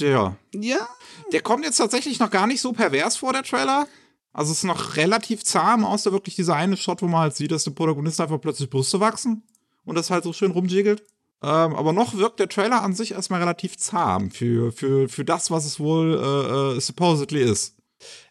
[0.00, 0.88] der, ja.
[1.32, 3.86] Der kommt jetzt tatsächlich noch gar nicht so pervers vor, der Trailer.
[4.32, 7.52] Also es ist noch relativ zahm, außer wirklich dieser eine Shot, wo man halt sieht,
[7.52, 9.42] dass der Protagonist einfach plötzlich Brüste wachsen
[9.84, 11.02] und das halt so schön rumjiggelt.
[11.42, 15.50] Ähm, aber noch wirkt der Trailer an sich erstmal relativ zahm für, für, für das,
[15.50, 17.76] was es wohl äh, äh, supposedly ist.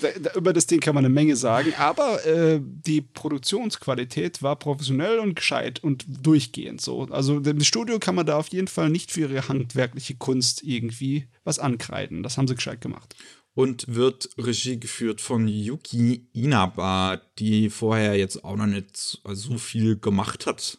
[0.00, 4.56] Da, da, über das Ding kann man eine Menge sagen, aber äh, die Produktionsqualität war
[4.56, 7.02] professionell und gescheit und durchgehend so.
[7.10, 11.26] Also dem Studio kann man da auf jeden Fall nicht für ihre handwerkliche Kunst irgendwie
[11.44, 12.22] was ankreiden.
[12.22, 13.14] Das haben sie gescheit gemacht.
[13.54, 19.98] Und wird Regie geführt von Yuki Inaba, die vorher jetzt auch noch nicht so viel
[19.98, 20.78] gemacht hat.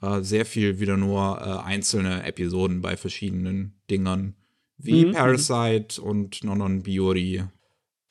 [0.00, 4.34] Äh, sehr viel wieder nur äh, einzelne Episoden bei verschiedenen Dingern.
[4.78, 5.12] Wie mhm.
[5.12, 7.44] Parasite und Nonon Biori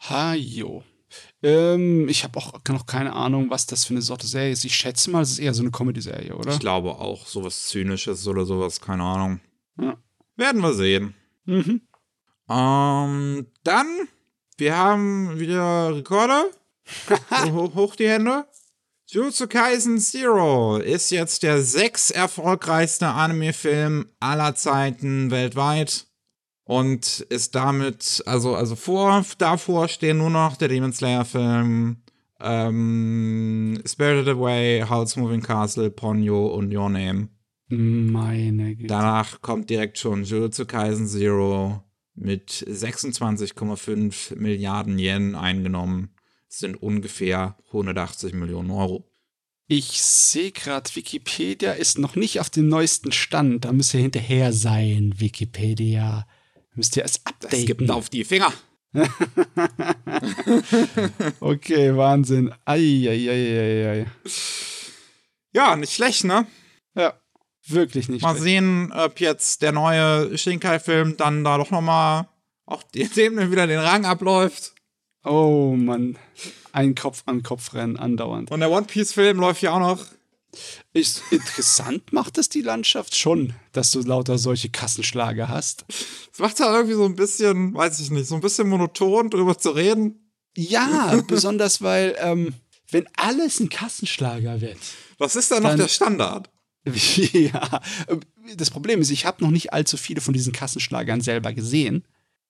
[0.10, 0.84] Hajo.
[1.44, 4.66] Ähm, ich habe auch noch keine Ahnung, was das für eine Sorte Serie ist.
[4.66, 6.52] Ich schätze mal, es ist eher so eine Comedy-Serie, oder?
[6.52, 9.40] Ich glaube auch, sowas Zynisches oder sowas, keine Ahnung.
[9.80, 9.98] Ja.
[10.36, 11.16] Werden wir sehen.
[11.46, 11.82] Mhm.
[12.50, 14.08] Ähm, dann,
[14.58, 16.46] wir haben wieder Rekorder.
[17.52, 18.46] hoch, hoch die Hände.
[19.08, 26.08] Jujutsu Kaisen Zero ist jetzt der sechs erfolgreichste Anime-Film aller Zeiten weltweit
[26.72, 31.98] und ist damit, also, also vor, davor stehen nur noch der Demon Slayer-Film,
[32.40, 37.28] ähm, Spirited Away, Howl's Moving Castle, Ponyo und Your Name.
[37.68, 38.88] Meine Güte.
[38.88, 41.84] Danach kommt direkt schon Jujutsu Kaisen Zero
[42.16, 46.12] mit 26,5 Milliarden Yen eingenommen.
[46.48, 49.12] Das sind ungefähr 180 Millionen Euro.
[49.68, 53.66] Ich sehe gerade, Wikipedia ist noch nicht auf dem neuesten Stand.
[53.66, 56.26] Da müsst ihr hinterher sein, Wikipedia.
[56.76, 57.58] Müsst ihr es updaten.
[57.58, 58.54] Das gibt auf die Finger.
[61.40, 62.54] okay, Wahnsinn.
[62.66, 64.06] Eieieiei.
[65.54, 66.46] Ja, nicht schlecht, ne?
[66.96, 67.14] Ja,
[67.68, 68.44] wirklich nicht Mal schlecht.
[68.44, 72.28] sehen, ob jetzt der neue Shinkai-Film dann da doch nochmal
[72.66, 74.74] auch dem wieder den Rang abläuft.
[75.24, 76.18] Oh Mann,
[76.72, 78.50] ein Kopf an Kopf rennen andauernd.
[78.52, 80.06] Und der One Piece-Film läuft ja auch noch.
[80.94, 85.86] Ist interessant macht es die Landschaft schon, dass du lauter solche Kassenschlager hast.
[86.32, 89.58] Es macht ja irgendwie so ein bisschen, weiß ich nicht, so ein bisschen monoton drüber
[89.58, 90.32] zu reden.
[90.56, 92.54] Ja, besonders weil, ähm,
[92.90, 94.80] wenn alles ein Kassenschlager wird.
[95.18, 96.50] Was ist da noch der Standard?
[97.34, 97.82] ja,
[98.58, 102.06] das Problem ist, ich habe noch nicht allzu viele von diesen Kassenschlagern selber gesehen.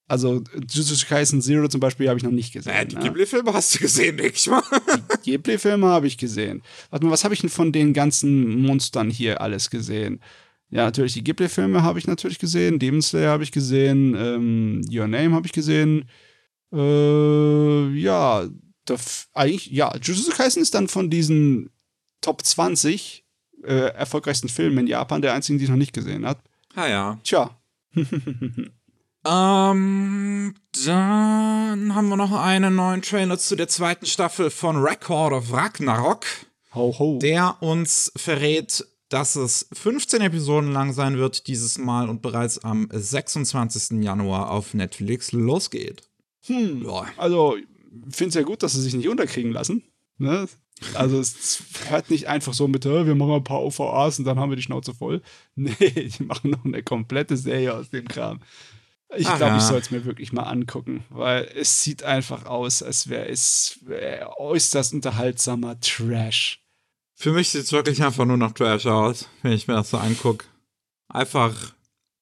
[0.08, 2.72] Also Jujutsu Kaisen Zero zum Beispiel habe ich noch nicht gesehen.
[2.72, 3.02] Ja, die ne?
[3.02, 4.62] Ghibli-Filme hast du gesehen, denke ich mal.
[5.24, 6.62] Die Ghibli-Filme habe ich gesehen.
[6.90, 10.20] Warte mal, was habe ich denn von den ganzen Monstern hier alles gesehen?
[10.70, 12.78] Ja, natürlich, die Ghibli-Filme habe ich natürlich gesehen.
[12.78, 14.14] Demon Slayer habe ich gesehen.
[14.14, 16.08] Ähm, Your Name habe ich gesehen.
[16.72, 18.48] Äh, ja,
[19.34, 21.70] eigentlich, ja, Jujutsu Kaisen ist dann von diesen
[22.20, 23.24] Top 20
[23.64, 26.40] äh, erfolgreichsten Filmen in Japan der einzigen, die ich noch nicht gesehen habe.
[26.74, 27.20] Ah ja.
[27.22, 27.58] Tja.
[29.24, 30.54] Ähm,
[30.84, 36.24] dann haben wir noch einen neuen Trailer zu der zweiten Staffel von Record of Ragnarok.
[36.74, 37.18] Ho, ho.
[37.20, 42.88] Der uns verrät, dass es 15 Episoden lang sein wird dieses Mal und bereits am
[42.90, 44.02] 26.
[44.02, 46.02] Januar auf Netflix losgeht.
[46.46, 46.82] Hm.
[46.84, 47.06] Ja.
[47.16, 47.66] Also, ich
[48.16, 49.84] finde es ja gut, dass sie sich nicht unterkriegen lassen.
[50.18, 50.48] Ne?
[50.94, 54.50] Also es hört nicht einfach so mit, wir machen ein paar OVAs und dann haben
[54.50, 55.22] wir die Schnauze voll.
[55.54, 58.40] Nee, die machen noch eine komplette Serie aus dem Kram.
[59.16, 63.08] Ich glaube, ich soll es mir wirklich mal angucken, weil es sieht einfach aus, als
[63.08, 66.60] wäre es wär äußerst unterhaltsamer Trash.
[67.14, 69.98] Für mich sieht es wirklich einfach nur nach Trash aus, wenn ich mir das so
[69.98, 70.46] angucke.
[71.08, 71.74] Einfach,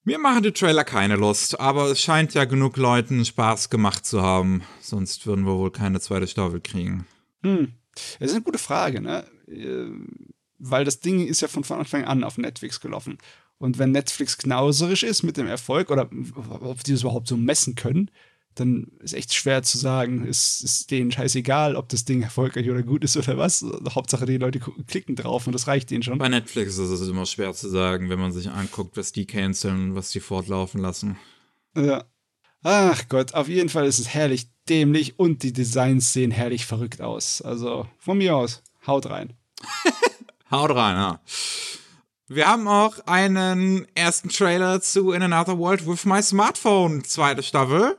[0.05, 4.23] mir machen die Trailer keine Lust, aber es scheint ja genug Leuten Spaß gemacht zu
[4.23, 7.07] haben, sonst würden wir wohl keine zweite Staffel kriegen.
[7.43, 7.73] Hm.
[8.19, 9.25] Das ist eine gute Frage, ne?
[9.47, 9.91] Äh,
[10.59, 13.19] weil das Ding ist ja von Anfang an auf Netflix gelaufen.
[13.61, 16.09] Und wenn Netflix knauserisch ist mit dem Erfolg oder
[16.61, 18.11] ob die das überhaupt so messen können,
[18.55, 22.83] dann ist echt schwer zu sagen, ist, ist denen scheißegal, ob das Ding erfolgreich oder
[22.83, 23.63] gut ist oder was.
[23.95, 26.17] Hauptsache, die Leute klicken drauf und das reicht denen schon.
[26.17, 29.91] Bei Netflix ist es immer schwer zu sagen, wenn man sich anguckt, was die canceln
[29.91, 31.19] und was die fortlaufen lassen.
[31.77, 32.05] Ja.
[32.63, 37.03] Ach Gott, auf jeden Fall ist es herrlich dämlich und die Designs sehen herrlich verrückt
[37.03, 37.43] aus.
[37.43, 39.35] Also von mir aus, haut rein.
[40.51, 41.21] haut rein, ja.
[42.33, 47.99] Wir haben auch einen ersten Trailer zu In Another World with My Smartphone, zweite Staffel.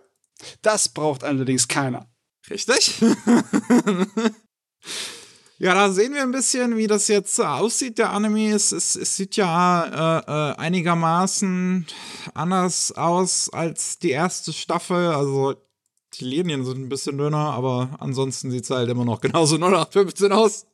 [0.61, 2.07] Das braucht allerdings keiner.
[2.49, 3.01] Richtig.
[5.59, 8.53] ja, da sehen wir ein bisschen, wie das jetzt aussieht, der Anime.
[8.53, 11.85] Es, es, es sieht ja äh, äh, einigermaßen
[12.33, 15.07] anders aus als die erste Staffel.
[15.07, 15.55] Also
[16.13, 20.31] die Linien sind ein bisschen dünner, aber ansonsten sieht es halt immer noch genauso 0815
[20.31, 20.67] aus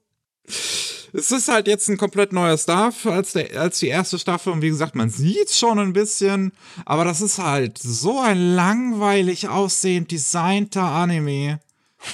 [1.13, 4.53] es ist halt jetzt ein komplett neuer Staff als, der, als die erste Staffel.
[4.53, 6.51] Und wie gesagt, man sieht schon ein bisschen,
[6.85, 11.59] aber das ist halt so ein langweilig aussehend designter Anime,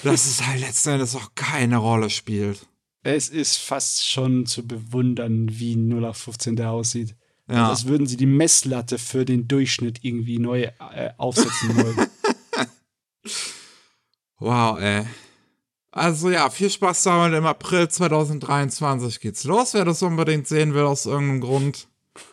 [0.04, 2.68] dass es halt letztendlich auch keine Rolle spielt.
[3.04, 7.16] Es ist fast schon zu bewundern, wie 0815 der aussieht.
[7.50, 7.70] Ja.
[7.70, 12.08] Als würden sie die Messlatte für den Durchschnitt irgendwie neu äh, aufsetzen wollen.
[14.40, 15.06] wow, ey.
[15.96, 17.38] Also ja, viel Spaß damit.
[17.38, 21.88] Im April 2023 geht's los, wer das unbedingt sehen will, aus irgendeinem Grund.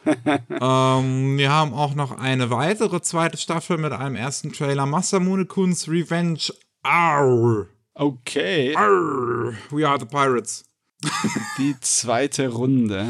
[0.07, 4.87] ähm, wir haben auch noch eine weitere zweite Staffel mit einem ersten Trailer.
[4.87, 6.55] Masamune Kun's Revenge.
[6.83, 7.66] Arr.
[7.92, 8.75] Okay.
[8.75, 9.53] Arr.
[9.70, 10.64] We are the Pirates.
[11.59, 13.07] Die zweite Runde.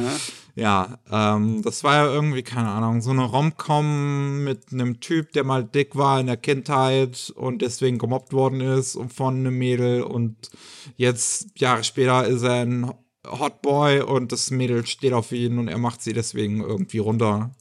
[0.61, 5.43] Ja, ähm, das war ja irgendwie, keine Ahnung, so eine Romcom mit einem Typ, der
[5.43, 10.03] mal dick war in der Kindheit und deswegen gemobbt worden ist und von einem Mädel
[10.03, 10.51] und
[10.99, 12.93] jetzt, Jahre später, ist er ein
[13.27, 17.53] Hotboy und das Mädel steht auf ihn und er macht sie deswegen irgendwie runter,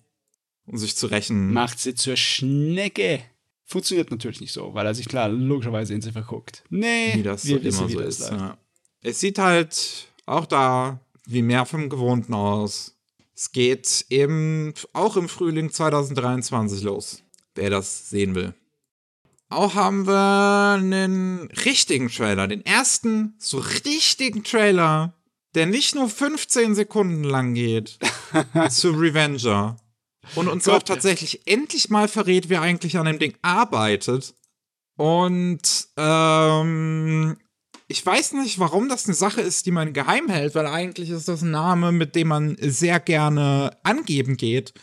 [0.65, 1.53] um sich zu rächen.
[1.53, 3.21] Macht sie zur Schnecke.
[3.63, 6.65] Funktioniert natürlich nicht so, weil er sich klar logischerweise in sie verguckt.
[6.69, 8.29] Nee, wie das wir immer so ist.
[8.29, 8.57] Ja.
[8.99, 10.99] Es sieht halt auch da
[11.31, 12.95] wie mehr vom Gewohnten aus.
[13.35, 17.23] Es geht eben auch im Frühling 2023 los,
[17.55, 18.53] wer das sehen will.
[19.49, 25.13] Auch haben wir einen richtigen Trailer, den ersten so richtigen Trailer,
[25.55, 27.97] der nicht nur 15 Sekunden lang geht,
[28.69, 29.77] zu Revenger.
[30.35, 30.75] Und uns Gott.
[30.75, 34.35] auch tatsächlich endlich mal verrät, wer eigentlich an dem Ding arbeitet.
[34.97, 37.37] Und ähm,
[37.91, 41.27] ich weiß nicht, warum das eine Sache ist, die man geheim hält, weil eigentlich ist
[41.27, 44.73] das ein Name, mit dem man sehr gerne angeben geht.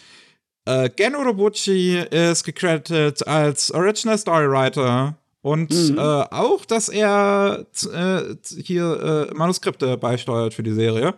[0.64, 5.96] Äh, Gen Urobuchi ist gecredited als Original Storywriter und mhm.
[5.96, 11.14] äh, auch, dass er äh, hier äh, Manuskripte beisteuert für die Serie.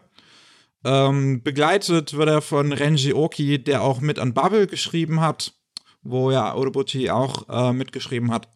[0.85, 5.55] Ähm, begleitet wird er von Renji Oki, der auch mit an Bubble geschrieben hat,
[6.03, 8.47] wo ja Urobuchi auch äh, mitgeschrieben hat.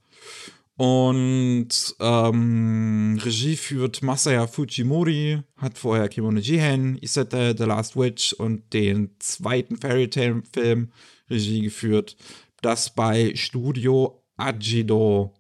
[0.83, 8.73] Und ähm, Regie führt Masaya Fujimori, hat vorher Kimono Jihen, Isete, The Last Witch und
[8.73, 10.91] den zweiten Fairy Tale Film
[11.31, 12.17] Regie geführt.
[12.63, 15.33] Das bei Studio Ajido,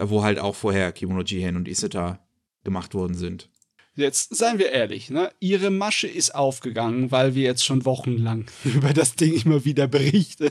[0.00, 2.26] wo halt auch vorher Kimono Jihen und Iseta
[2.64, 3.50] gemacht worden sind.
[3.94, 5.30] Jetzt seien wir ehrlich, ne?
[5.38, 10.48] Ihre Masche ist aufgegangen, weil wir jetzt schon wochenlang über das Ding immer wieder berichten.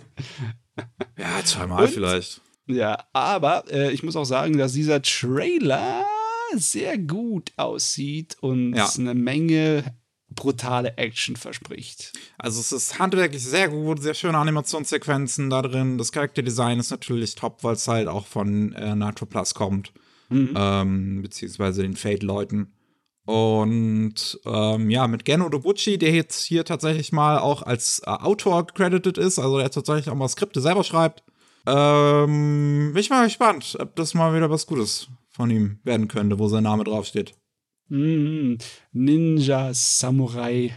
[1.18, 2.42] Ja, zweimal vielleicht.
[2.68, 6.06] Ja, aber äh, ich muss auch sagen, dass dieser Trailer
[6.56, 8.90] sehr gut aussieht und ja.
[8.98, 9.96] eine Menge
[10.30, 12.14] brutale Action verspricht.
[12.38, 15.98] Also es ist handwerklich sehr gut, sehr schöne Animationssequenzen da drin.
[15.98, 19.92] Das Charakterdesign ist natürlich top, weil es halt auch von äh, Nitro Plus kommt.
[20.30, 20.54] Mhm.
[20.56, 22.74] Ähm, beziehungsweise den Fate-Leuten.
[23.26, 28.66] Und ähm, ja, mit Geno Dobucci, der jetzt hier tatsächlich mal auch als äh, Autor
[28.68, 31.24] credited ist, also der tatsächlich auch mal Skripte selber schreibt.
[31.66, 36.40] Ähm, bin ich mal gespannt, ob das mal wieder was Gutes von ihm werden könnte,
[36.40, 37.34] wo sein Name draufsteht.
[37.90, 38.56] Mm,
[38.92, 40.74] Ninja Samurai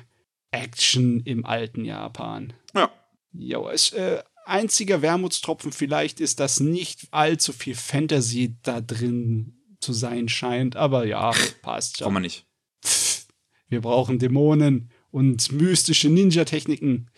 [0.51, 2.53] Action im alten Japan.
[2.75, 2.91] Ja.
[3.33, 10.29] Jo, äh, einziger Wermutstropfen vielleicht ist, dass nicht allzu viel Fantasy da drin zu sein
[10.29, 12.07] scheint, aber ja, passt schon.
[12.07, 12.47] Kann man nicht.
[13.69, 17.11] Wir brauchen Dämonen und mystische Ninja-Techniken.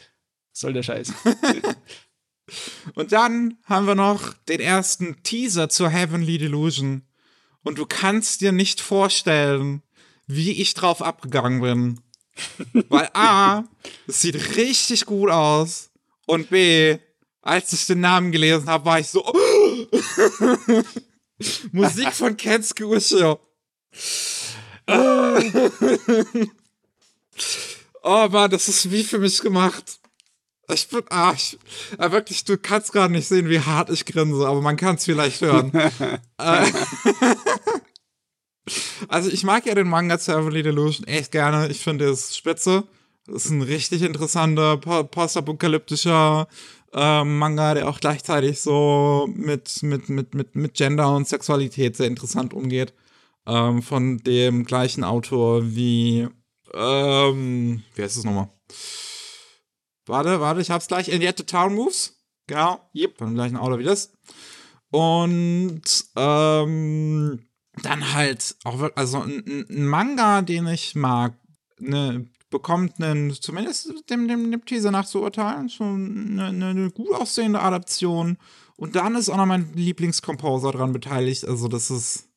[0.53, 1.13] Soll der Scheiß.
[2.95, 7.03] und dann haben wir noch den ersten Teaser zur Heavenly Delusion.
[7.63, 9.83] Und du kannst dir nicht vorstellen,
[10.27, 12.01] wie ich drauf abgegangen bin.
[12.89, 13.65] Weil A,
[14.07, 15.91] es sieht richtig gut aus.
[16.27, 16.99] Und B,
[17.43, 19.25] als ich den Namen gelesen habe, war ich so.
[21.73, 23.41] Musik von Kensuke Ushio.
[28.03, 29.99] oh Mann, das ist wie für mich gemacht.
[30.73, 31.59] Ich bin, ah, ich,
[31.99, 35.05] ah, wirklich, du kannst gerade nicht sehen, wie hart ich grinse, aber man kann es
[35.05, 35.73] vielleicht hören.
[36.39, 36.67] Äh,
[39.09, 41.69] also ich mag ja den Manga Heavenly Delusion echt gerne.
[41.69, 42.85] Ich finde es spitze.
[43.27, 46.47] Das ist ein richtig interessanter, postapokalyptischer
[46.93, 52.07] äh, Manga, der auch gleichzeitig so mit, mit, mit, mit, mit Gender und Sexualität sehr
[52.07, 52.93] interessant umgeht.
[53.47, 56.29] Ähm, von dem gleichen Autor wie,
[56.75, 58.51] ähm, wie heißt es nochmal?
[60.07, 61.09] Warte, warte, ich hab's gleich.
[61.09, 62.17] In the Town Moves.
[62.47, 62.81] Genau.
[62.95, 63.19] Yep.
[63.19, 64.13] Von dem gleichen Autor wie das.
[64.91, 65.83] Und,
[66.17, 67.41] ähm,
[67.83, 71.35] dann halt auch also ein, ein, Manga, den ich mag,
[71.79, 77.13] ne, bekommt einen, zumindest dem, dem, dem Teaser nach zu urteilen, schon eine, eine, gut
[77.13, 78.39] aussehende Adaption.
[78.77, 81.45] Und dann ist auch noch mein Lieblingskomposer dran beteiligt.
[81.47, 82.29] Also, das ist.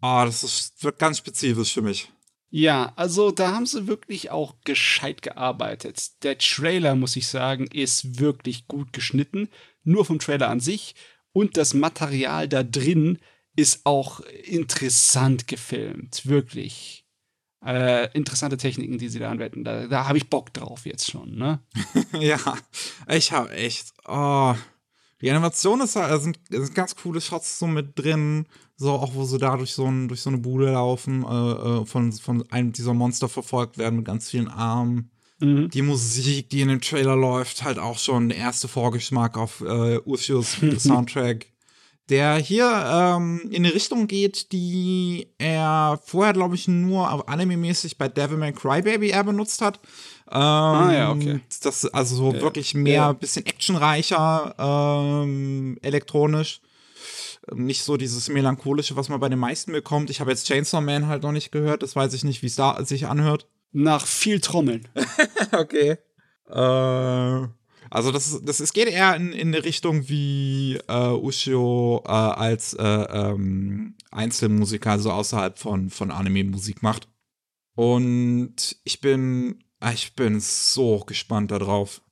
[0.00, 2.10] Ah, oh, das ist, wird ganz spezifisch für mich.
[2.50, 6.22] Ja, also da haben sie wirklich auch gescheit gearbeitet.
[6.24, 9.48] Der Trailer, muss ich sagen, ist wirklich gut geschnitten.
[9.84, 10.96] Nur vom Trailer an sich.
[11.32, 13.18] Und das Material da drin
[13.54, 17.06] ist auch interessant gefilmt, wirklich.
[17.64, 19.64] Äh, interessante Techniken, die sie da anwenden.
[19.64, 21.60] Da, da habe ich Bock drauf jetzt schon, ne?
[22.18, 22.38] ja,
[23.08, 23.92] ich habe echt.
[24.06, 24.54] Oh.
[25.20, 28.46] Die Animation ist halt, sind, sind ganz coole Shots so mit drin,
[28.80, 31.84] so auch wo sie da durch so, ein, durch so eine Bude laufen, äh, äh,
[31.84, 35.10] von, von einem dieser Monster verfolgt werden mit ganz vielen Armen.
[35.38, 35.68] Mhm.
[35.68, 39.98] Die Musik, die in dem Trailer läuft, halt auch schon der erste Vorgeschmack auf äh,
[39.98, 41.46] Ursius Soundtrack
[42.08, 48.08] der hier ähm, in eine Richtung geht, die er vorher, glaube ich, nur anime-mäßig bei
[48.08, 49.78] Devil May Cry Baby er benutzt hat.
[50.28, 51.38] Ähm, ah, ja, okay.
[51.62, 53.12] Das also so ja, wirklich mehr, ja.
[53.12, 56.60] bisschen actionreicher, ähm, elektronisch.
[57.52, 60.10] Nicht so dieses melancholische, was man bei den meisten bekommt.
[60.10, 62.56] Ich habe jetzt Chainsaw Man halt noch nicht gehört, das weiß ich nicht, wie es
[62.56, 63.48] da sich anhört.
[63.72, 64.88] Nach viel Trommeln.
[65.52, 65.96] okay.
[66.48, 67.48] Äh,
[67.90, 72.74] also das, das es geht eher in, in eine Richtung wie äh, Ushio äh, als
[72.74, 77.08] äh, ähm, Einzelmusiker, also außerhalb von, von Anime-Musik macht.
[77.74, 82.02] Und ich bin, ah, ich bin so gespannt darauf.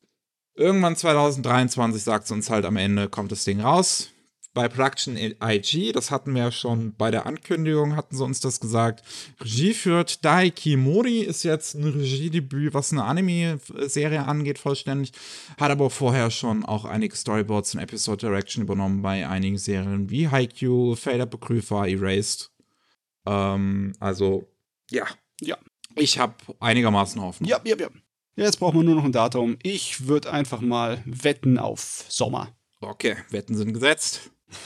[0.55, 4.11] Irgendwann 2023 sagt es uns halt am Ende, kommt das Ding raus
[4.59, 8.59] bei Production IG, das hatten wir ja schon bei der Ankündigung, hatten sie uns das
[8.59, 9.05] gesagt.
[9.41, 15.13] Regie führt Daiki Mori, ist jetzt ein Regiedebüt, was eine Anime-Serie angeht, vollständig.
[15.61, 20.27] Hat aber vorher schon auch einige Storyboards und Episode Direction übernommen bei einigen Serien wie
[20.27, 22.51] Haikyuu, Fade Up Begrüfer, Erased.
[23.27, 24.49] Ähm, also,
[24.91, 25.07] ja.
[25.41, 25.57] Ja.
[25.95, 27.49] Ich habe einigermaßen Hoffnung.
[27.49, 27.91] Ja, ja, ja.
[28.35, 29.57] Jetzt brauchen wir nur noch ein Datum.
[29.63, 32.57] Ich würde einfach mal wetten auf Sommer.
[32.81, 34.33] Okay, Wetten sind gesetzt.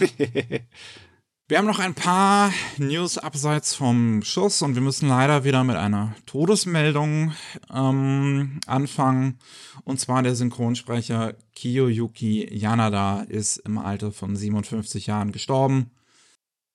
[1.48, 5.76] wir haben noch ein paar News abseits vom Schuss und wir müssen leider wieder mit
[5.76, 7.32] einer Todesmeldung
[7.72, 9.38] ähm, anfangen.
[9.84, 15.90] Und zwar der Synchronsprecher Kiyoyuki Yanada ist im Alter von 57 Jahren gestorben.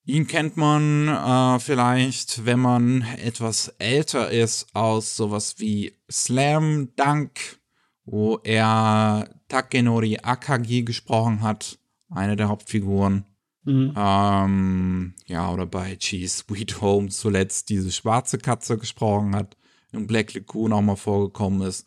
[0.06, 7.60] Ihn kennt man äh, vielleicht, wenn man etwas älter ist, aus sowas wie Slam Dunk,
[8.06, 11.78] wo er Takenori Akagi gesprochen hat
[12.10, 13.26] eine der Hauptfiguren.
[13.64, 13.94] Mhm.
[13.98, 19.58] Ähm, ja, oder bei G Sweet Home zuletzt diese schwarze Katze gesprochen hat,
[19.92, 21.86] in Black Lagoon auch mal vorgekommen ist.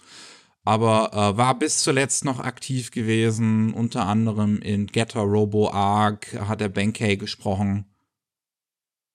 [0.63, 6.61] Aber äh, war bis zuletzt noch aktiv gewesen, unter anderem in Getter Robo Arc hat
[6.61, 7.87] er Benkei gesprochen.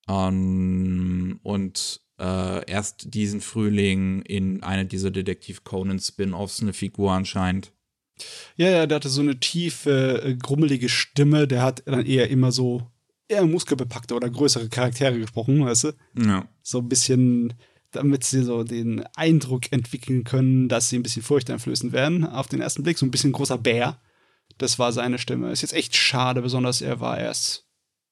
[0.08, 7.75] Ähm, und äh, erst diesen Frühling in einer dieser Detektiv Conan Spin-offs eine Figur anscheinend.
[8.56, 11.48] Ja, ja, der hatte so eine tiefe, äh, grummelige Stimme.
[11.48, 12.90] Der hat dann eher immer so
[13.28, 15.92] eher muskelbepackte oder größere Charaktere gesprochen, weißt du?
[16.26, 16.48] Ja.
[16.62, 17.54] So ein bisschen,
[17.92, 22.26] damit sie so den Eindruck entwickeln können, dass sie ein bisschen furchteinflößend werden.
[22.26, 24.00] Auf den ersten Blick so ein bisschen großer Bär.
[24.58, 25.52] Das war seine Stimme.
[25.52, 27.68] Ist jetzt echt schade, besonders er war erst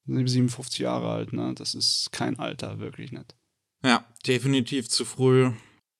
[0.08, 1.54] 57 Jahre alt, ne?
[1.56, 3.36] Das ist kein Alter, wirklich nicht.
[3.84, 5.51] Ja, definitiv zu früh.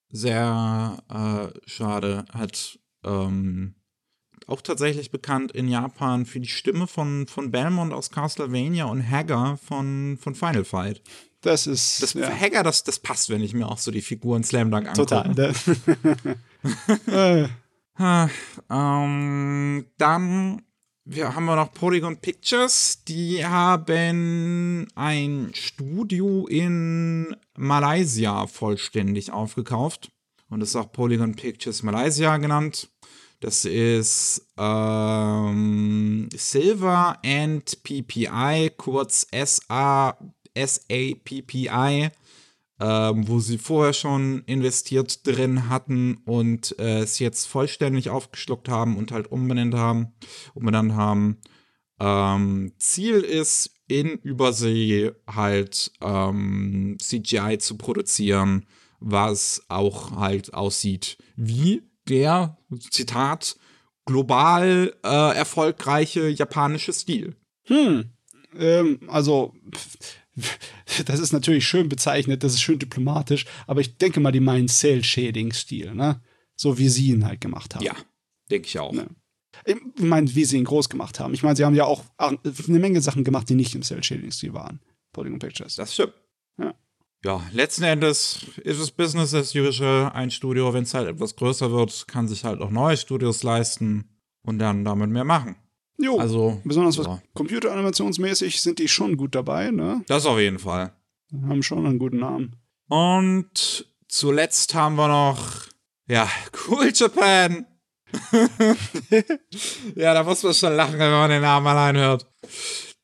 [0.10, 2.26] Sehr äh, schade.
[2.34, 3.76] Hat ähm,
[4.47, 9.57] auch tatsächlich bekannt in Japan für die Stimme von, von Belmont aus Castlevania und Hagger
[9.65, 11.01] von, von Final Fight.
[11.41, 12.01] Das ist.
[12.01, 12.29] Das ja.
[12.29, 15.07] Hagger, das, das passt, wenn ich mir auch so die Figuren Slam Dunk angucke.
[15.07, 15.53] Total.
[17.99, 18.27] äh,
[18.69, 20.61] ähm, dann
[21.05, 23.03] wir haben wir noch Polygon Pictures.
[23.03, 30.11] Die haben ein Studio in Malaysia vollständig aufgekauft.
[30.49, 32.89] Und das ist auch Polygon Pictures Malaysia genannt.
[33.43, 40.19] Das ist ähm, Silver and PPI, kurz S-A-S-A-P-P-I,
[42.79, 48.95] ähm, wo sie vorher schon investiert drin hatten und äh, es jetzt vollständig aufgeschluckt haben
[48.95, 50.13] und halt umbenannt haben.
[50.53, 51.41] Umbenannt haben.
[51.99, 58.65] Ähm, Ziel ist, in Übersee halt ähm, CGI zu produzieren,
[59.01, 62.58] was auch halt aussieht wie der,
[62.89, 63.58] Zitat,
[64.06, 67.36] global äh, erfolgreiche japanische Stil.
[67.64, 68.12] Hm.
[68.58, 69.54] Ähm, also,
[71.06, 74.68] das ist natürlich schön bezeichnet, das ist schön diplomatisch, aber ich denke mal, die meinen
[74.68, 76.22] Cell-Shading-Stil, ne?
[76.56, 77.84] So wie sie ihn halt gemacht haben.
[77.84, 77.95] Ja,
[78.51, 78.93] denke ich auch.
[78.93, 79.08] Ne?
[79.66, 81.34] Ich meine, wie sie ihn groß gemacht haben.
[81.34, 84.80] Ich meine, sie haben ja auch eine Menge Sachen gemacht, die nicht im Cell-Shading-Stil waren.
[85.14, 85.76] Polygon Pictures.
[85.76, 86.14] Das stimmt.
[86.60, 86.76] Ja
[87.26, 90.11] ja, letzten Endes ist es Business as usual.
[90.13, 94.09] Ein Studio, wenn es halt etwas größer wird, kann sich halt auch neue Studios leisten
[94.41, 95.55] und dann damit mehr machen.
[95.97, 100.03] Jo, also, besonders was computeranimationsmäßig sind die schon gut dabei, ne?
[100.07, 100.93] Das auf jeden Fall.
[101.32, 102.55] Haben schon einen guten Namen.
[102.89, 105.67] Und zuletzt haben wir noch,
[106.07, 106.28] ja,
[106.67, 107.65] Cool Japan.
[109.95, 112.28] ja, da muss man schon lachen, wenn man den Namen allein hört.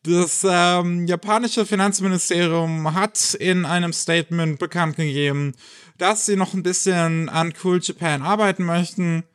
[0.03, 5.55] Das ähm, japanische Finanzministerium hat in einem Statement bekannt gegeben,
[5.97, 9.25] dass sie noch ein bisschen an Cool Japan arbeiten möchten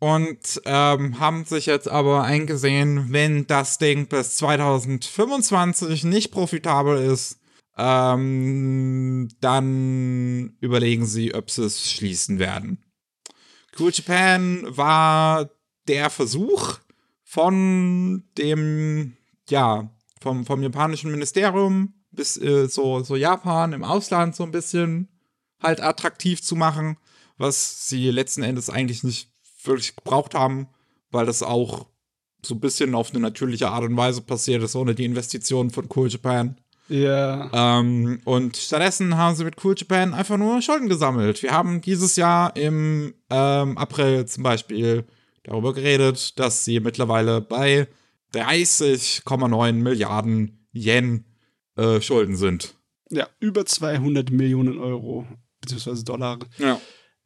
[0.00, 7.38] und ähm, haben sich jetzt aber eingesehen, wenn das Ding bis 2025 nicht profitabel ist,
[7.76, 12.84] ähm, dann überlegen sie, ob sie es schließen werden.
[13.78, 15.50] Cool Japan war
[15.86, 16.78] der Versuch
[17.22, 19.16] von dem,
[19.48, 19.90] ja,
[20.20, 25.08] vom, vom japanischen Ministerium bis äh, so, so Japan im Ausland so ein bisschen
[25.60, 26.96] halt attraktiv zu machen,
[27.36, 29.30] was sie letzten Endes eigentlich nicht
[29.64, 30.68] wirklich gebraucht haben,
[31.10, 31.86] weil das auch
[32.44, 35.88] so ein bisschen auf eine natürliche Art und Weise passiert ist, ohne die Investitionen von
[35.94, 36.56] Cool Japan.
[36.88, 37.50] Ja.
[37.52, 41.42] Ähm, und stattdessen haben sie mit Cool Japan einfach nur Schulden gesammelt.
[41.42, 45.04] Wir haben dieses Jahr im ähm, April zum Beispiel
[45.42, 47.88] darüber geredet, dass sie mittlerweile bei
[48.34, 51.24] 30,9 Milliarden Yen
[51.76, 52.74] äh, Schulden sind.
[53.10, 55.26] Ja, über 200 Millionen Euro,
[55.60, 56.38] beziehungsweise Dollar.
[56.58, 56.80] Ja.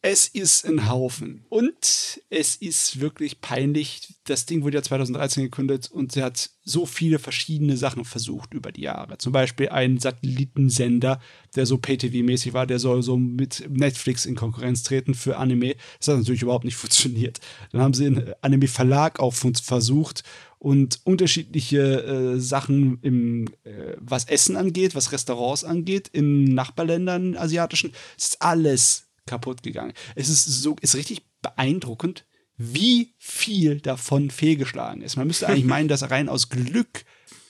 [0.04, 1.44] Es ist ein Haufen.
[1.48, 4.14] Und es ist wirklich peinlich.
[4.24, 8.72] Das Ding wurde ja 2013 gegründet und sie hat so viele verschiedene Sachen versucht über
[8.72, 9.18] die Jahre.
[9.18, 11.20] Zum Beispiel einen Satellitensender,
[11.54, 15.76] der so Pay-TV-mäßig war, der soll so mit Netflix in Konkurrenz treten für Anime.
[16.00, 17.38] Das hat natürlich überhaupt nicht funktioniert.
[17.70, 20.24] Dann haben sie einen Anime-Verlag auch versucht
[20.58, 27.92] und unterschiedliche äh, Sachen im, äh, was Essen angeht, was Restaurants angeht, in Nachbarländern asiatischen,
[28.16, 29.92] ist alles kaputt gegangen.
[30.14, 35.16] Es ist so, ist richtig beeindruckend, wie viel davon fehlgeschlagen ist.
[35.16, 37.04] Man müsste eigentlich meinen, dass rein aus Glück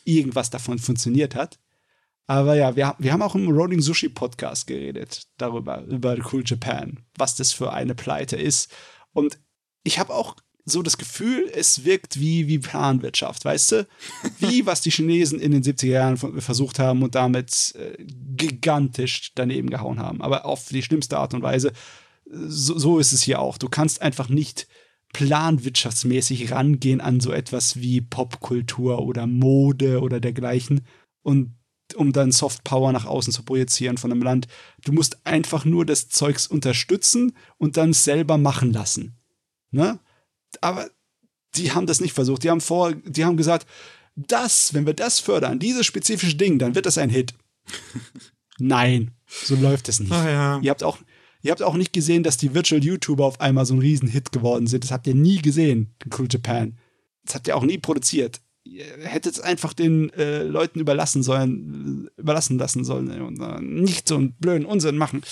[0.04, 1.58] irgendwas davon funktioniert hat.
[2.26, 7.04] Aber ja, wir, wir haben auch im Rolling Sushi Podcast geredet darüber, über Cool Japan,
[7.16, 8.72] was das für eine Pleite ist.
[9.12, 9.38] Und
[9.82, 13.88] ich habe auch so das Gefühl, es wirkt wie, wie Planwirtschaft, weißt du?
[14.38, 17.96] Wie was die Chinesen in den 70er Jahren versucht haben und damit äh,
[18.36, 20.22] gigantisch daneben gehauen haben.
[20.22, 21.72] Aber auf die schlimmste Art und Weise.
[22.30, 23.58] So, so ist es hier auch.
[23.58, 24.68] Du kannst einfach nicht
[25.12, 30.86] planwirtschaftsmäßig rangehen an so etwas wie Popkultur oder Mode oder dergleichen
[31.22, 31.54] und
[31.96, 34.46] um dann Soft Power nach außen zu projizieren von einem Land.
[34.84, 39.18] Du musst einfach nur das Zeugs unterstützen und dann selber machen lassen.
[39.70, 39.98] Ne?
[40.60, 40.88] Aber
[41.54, 42.42] die haben das nicht versucht.
[42.44, 43.66] Die haben vor, die haben gesagt,
[44.14, 47.34] das, wenn wir das fördern, dieses spezifische Ding, dann wird das ein Hit.
[48.58, 50.12] Nein, so läuft es nicht.
[50.12, 50.60] Ah, ja.
[50.60, 50.98] Ihr habt auch,
[51.42, 54.66] ihr habt auch nicht gesehen, dass die Virtual YouTuber auf einmal so ein Riesenhit geworden
[54.66, 54.84] sind.
[54.84, 56.78] Das habt ihr nie gesehen, Cool Japan.
[57.24, 62.58] Das habt ihr auch nie produziert hättet es einfach den äh, Leuten überlassen sollen, überlassen
[62.58, 65.22] lassen sollen und äh, nicht so einen blöden Unsinn machen.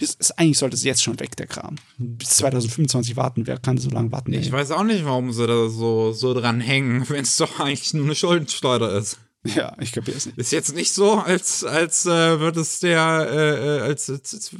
[0.00, 1.76] Das ist, eigentlich sollte es jetzt schon weg, der Kram.
[1.98, 4.32] Bis 2025 warten, wer kann so lange warten?
[4.32, 4.52] Ich ey.
[4.52, 8.04] weiß auch nicht, warum sie da so, so dran hängen, wenn es doch eigentlich nur
[8.04, 9.18] eine Schuldensteuer ist.
[9.44, 10.36] Ja, ich kapiere es nicht.
[10.36, 14.54] Ist jetzt nicht so, als, als äh, würde es der, äh, äh als, als, als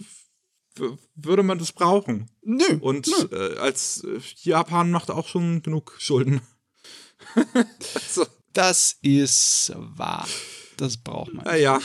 [1.14, 2.31] würde man das brauchen.
[2.43, 2.78] Nö.
[2.81, 3.37] Und nö.
[3.37, 4.07] Äh, als
[4.37, 6.41] Japan macht auch schon genug Schulden.
[8.09, 8.27] so.
[8.53, 10.27] Das ist wahr.
[10.77, 11.45] Das braucht man.
[11.45, 11.62] Nicht.
[11.62, 11.79] Ja.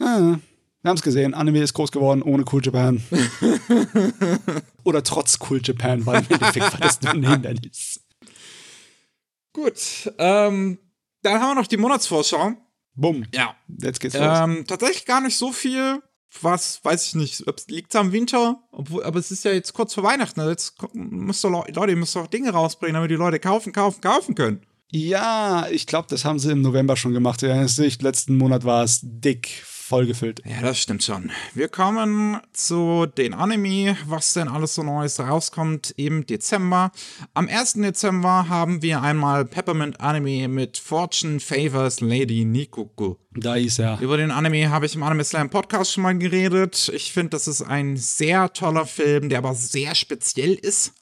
[0.00, 0.38] Ah,
[0.82, 1.34] wir haben es gesehen.
[1.34, 3.02] Anime ist groß geworden ohne Cool Japan.
[4.84, 8.00] Oder trotz Cool Japan, weil im Endeffekt war das nur ein Hindernis.
[9.52, 10.12] Gut.
[10.18, 10.78] Ähm,
[11.22, 12.54] dann haben wir noch die Monatsvorschau.
[12.94, 13.24] Bumm.
[13.32, 13.54] Ja.
[13.68, 14.38] Jetzt geht's los.
[14.40, 16.02] Ähm, tatsächlich gar nicht so viel
[16.42, 19.94] was, weiß ich nicht, liegt es am Winter, obwohl, aber es ist ja jetzt kurz
[19.94, 23.38] vor Weihnachten, also jetzt müsst ihr, Leute, ihr müsst doch Dinge rausbringen, damit die Leute
[23.38, 24.66] kaufen, kaufen, kaufen können.
[24.90, 27.42] Ja, ich glaube, das haben sie im November schon gemacht.
[27.42, 30.40] Ja, letzten Monat war es dick vollgefüllt.
[30.46, 31.30] Ja, das stimmt schon.
[31.52, 36.90] Wir kommen zu den Anime, was denn alles so Neues rauskommt im Dezember.
[37.34, 37.74] Am 1.
[37.74, 43.16] Dezember haben wir einmal Peppermint Anime mit Fortune Favors Lady Nikoku.
[43.34, 44.00] Da ist er.
[44.00, 46.90] Über den Anime habe ich im Anime Slam Podcast schon mal geredet.
[46.94, 50.94] Ich finde, das ist ein sehr toller Film, der aber sehr speziell ist.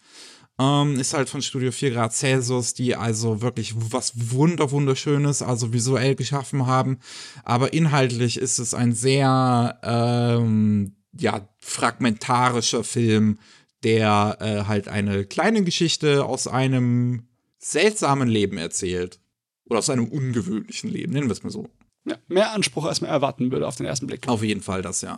[0.59, 5.73] Ähm, ist halt von Studio 4 Grad Celsius, die also wirklich was wunder wunderschönes, also
[5.73, 6.99] visuell geschaffen haben.
[7.43, 13.39] Aber inhaltlich ist es ein sehr ähm, ja, fragmentarischer Film,
[13.83, 17.27] der äh, halt eine kleine Geschichte aus einem
[17.59, 19.21] seltsamen Leben erzählt.
[19.67, 21.69] Oder aus einem ungewöhnlichen Leben, nennen wir es mal so.
[22.05, 24.29] Ja, mehr Anspruch, als man erwarten würde auf den ersten Blick.
[24.29, 25.17] Auf jeden Fall das, ja.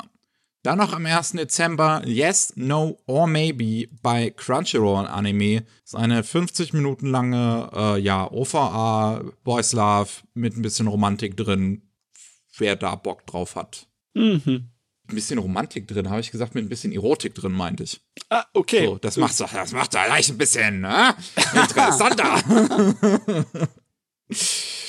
[0.64, 1.32] Dann noch am 1.
[1.32, 5.60] Dezember Yes, No or Maybe bei Crunchyroll Anime.
[5.60, 11.36] Das ist eine 50 Minuten lange, äh, ja, OVA, Boys Love mit ein bisschen Romantik
[11.36, 11.82] drin.
[12.56, 13.88] Wer da Bock drauf hat.
[14.14, 14.70] Mhm.
[15.06, 18.00] Ein bisschen Romantik drin, habe ich gesagt, mit ein bisschen Erotik drin, meinte ich.
[18.30, 18.86] Ah, okay.
[18.86, 21.14] So, das macht doch, das macht doch gleich ein bisschen, ne?
[21.54, 22.40] Interessanter.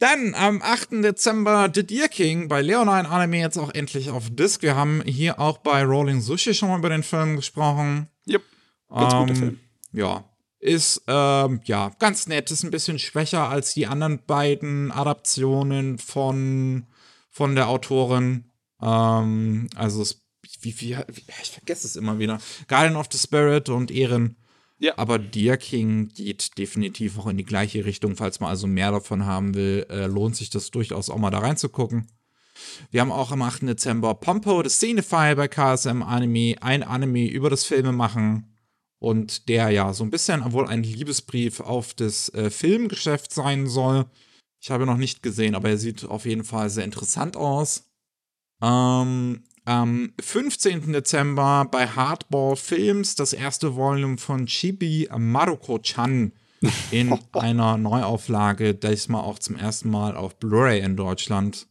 [0.00, 1.02] Dann am 8.
[1.04, 4.62] Dezember The Deer King bei Leonine Anime jetzt auch endlich auf Disc.
[4.62, 8.08] Wir haben hier auch bei Rolling Sushi schon mal über den Film gesprochen.
[8.26, 8.42] Yep.
[8.88, 9.60] Ganz ähm, guter Film.
[9.92, 10.24] Ja.
[10.58, 12.50] Ist, ähm, ja, ganz nett.
[12.50, 16.86] Ist ein bisschen schwächer als die anderen beiden Adaptionen von,
[17.28, 18.50] von der Autorin.
[18.80, 20.22] Ähm, also, es,
[20.62, 20.96] wie, wie,
[21.42, 22.40] ich vergesse es immer wieder.
[22.68, 24.39] Guardian of the Spirit und Ehren
[24.80, 24.94] ja.
[24.96, 28.16] Aber Deer King geht definitiv auch in die gleiche Richtung.
[28.16, 31.38] Falls man also mehr davon haben will, äh, lohnt sich das durchaus auch mal da
[31.38, 32.08] reinzugucken.
[32.90, 33.66] Wir haben auch am 8.
[33.68, 38.56] Dezember Pompo, das Scenefy bei KSM Anime, ein Anime über das Filme machen
[38.98, 44.06] und der ja so ein bisschen wohl ein Liebesbrief auf das äh, Filmgeschäft sein soll.
[44.60, 47.90] Ich habe noch nicht gesehen, aber er sieht auf jeden Fall sehr interessant aus.
[48.62, 50.92] Ähm, am 15.
[50.92, 56.32] Dezember bei Hardball Films das erste Volume von Chibi Maruko-chan
[56.90, 61.68] in einer Neuauflage, diesmal auch zum ersten Mal auf Blu-ray in Deutschland.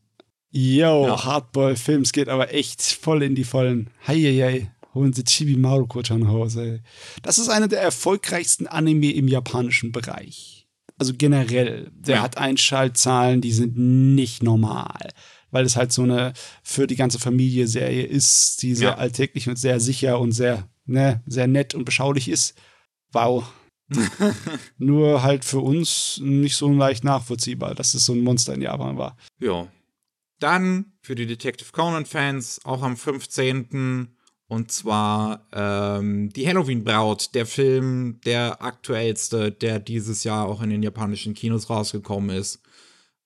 [0.50, 1.26] Yo, ja.
[1.26, 3.90] Hardball Films geht aber echt voll in die Vollen.
[4.08, 6.80] Heieiei, holen Sie Chibi Maruko-chan raus, ey.
[7.22, 10.68] Das ist einer der erfolgreichsten Anime im japanischen Bereich.
[10.98, 11.92] Also generell.
[11.94, 12.22] Der ja.
[12.22, 15.10] hat Einschaltzahlen, die sind nicht normal
[15.52, 16.34] weil es halt so eine
[16.64, 18.98] für die ganze Familie Serie ist, die sehr ja.
[18.98, 22.56] alltäglich und sehr sicher und sehr, ne, sehr nett und beschaulich ist.
[23.12, 23.46] Wow.
[24.78, 28.98] Nur halt für uns nicht so leicht nachvollziehbar, dass es so ein Monster in Japan
[28.98, 29.18] war.
[29.40, 29.68] Ja.
[30.40, 34.16] Dann für die Detective Conan-Fans auch am 15.
[34.48, 40.82] Und zwar ähm, die Halloween-Braut, der Film, der aktuellste, der dieses Jahr auch in den
[40.82, 42.60] japanischen Kinos rausgekommen ist.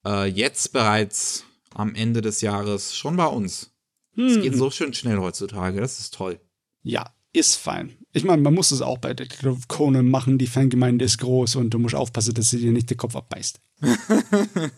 [0.06, 3.72] Äh, jetzt bereits am Ende des Jahres schon bei uns.
[4.16, 4.42] Es hm.
[4.42, 6.40] geht so schön schnell heutzutage, das ist toll.
[6.84, 7.98] Ja, ist fein.
[8.12, 10.38] Ich meine, man muss es auch bei Detective Conan machen.
[10.38, 13.60] Die Fangemeinde ist groß und du musst aufpassen, dass sie dir nicht den Kopf abbeißt.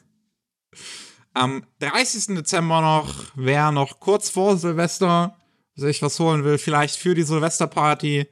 [1.33, 2.35] Am 30.
[2.35, 5.35] Dezember noch, wer noch kurz vor Silvester
[5.75, 8.27] sich was holen will, vielleicht für die Silvesterparty,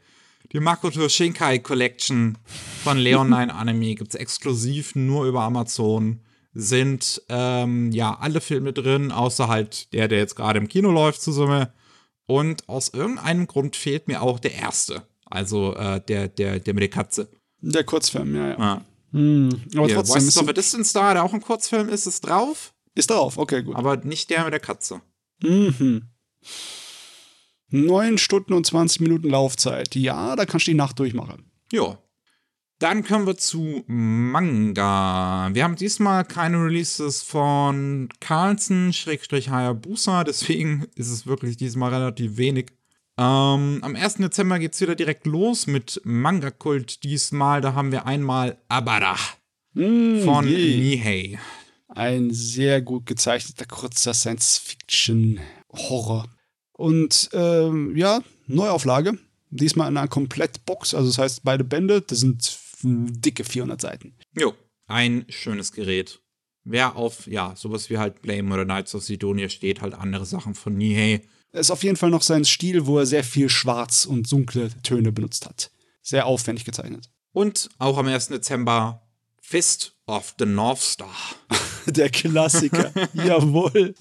[0.53, 2.37] Die Makoto Shinkai Collection
[2.83, 6.21] von Leonine Anime gibt es exklusiv nur über Amazon.
[6.53, 11.21] Sind ähm, ja alle Filme drin, außer halt der, der jetzt gerade im Kino läuft,
[11.21, 11.73] zu Summe.
[12.25, 15.07] Und aus irgendeinem Grund fehlt mir auch der erste.
[15.25, 17.29] Also äh, der, der, der mit der Katze.
[17.59, 18.57] Der Kurzfilm, ja, ja.
[18.59, 18.81] Ah.
[19.11, 22.05] Hm, aber Der trotzdem Voices ist, of a Distance Star, der auch ein Kurzfilm ist,
[22.07, 23.37] ist drauf, ist drauf.
[23.37, 23.75] Okay, gut.
[23.75, 25.01] aber nicht der mit der Katze.
[25.41, 26.09] Mhm.
[27.69, 29.95] 9 Stunden und 20 Minuten Laufzeit.
[29.95, 31.51] Ja, da kannst du die Nacht durchmachen.
[31.71, 31.97] Jo.
[32.83, 35.49] Dann kommen wir zu Manga.
[35.53, 42.35] Wir haben diesmal keine Releases von Carlson, Schrägstrich Hayabusa, deswegen ist es wirklich diesmal relativ
[42.35, 42.71] wenig.
[43.17, 44.15] Ähm, am 1.
[44.15, 47.61] Dezember geht's wieder direkt los mit Manga-Kult diesmal.
[47.61, 49.15] Da haben wir einmal Abara
[49.73, 50.75] von je.
[50.75, 51.39] Nihei.
[51.87, 56.27] Ein sehr gut gezeichneter, kurzer Science-Fiction-Horror.
[56.73, 59.17] Und ähm, ja, Neuauflage.
[59.51, 60.93] Diesmal in einer Komplettbox.
[60.93, 64.15] Also das heißt, beide Bände, das sind dicke 400 Seiten.
[64.37, 64.53] Jo,
[64.87, 66.21] ein schönes Gerät.
[66.65, 70.55] Wer auf, ja, sowas wie halt Blame oder Knights of Sidonia steht, halt andere Sachen
[70.55, 71.21] von Nihei.
[71.51, 74.69] Es ist auf jeden Fall noch sein Stil, wo er sehr viel Schwarz und dunkle
[74.81, 75.71] Töne benutzt hat.
[76.01, 77.09] Sehr aufwendig gezeichnet.
[77.33, 78.29] Und auch am 1.
[78.29, 79.01] Dezember
[79.41, 81.15] Fist of the North Star.
[81.85, 82.91] Der Klassiker.
[83.13, 83.93] Jawohl.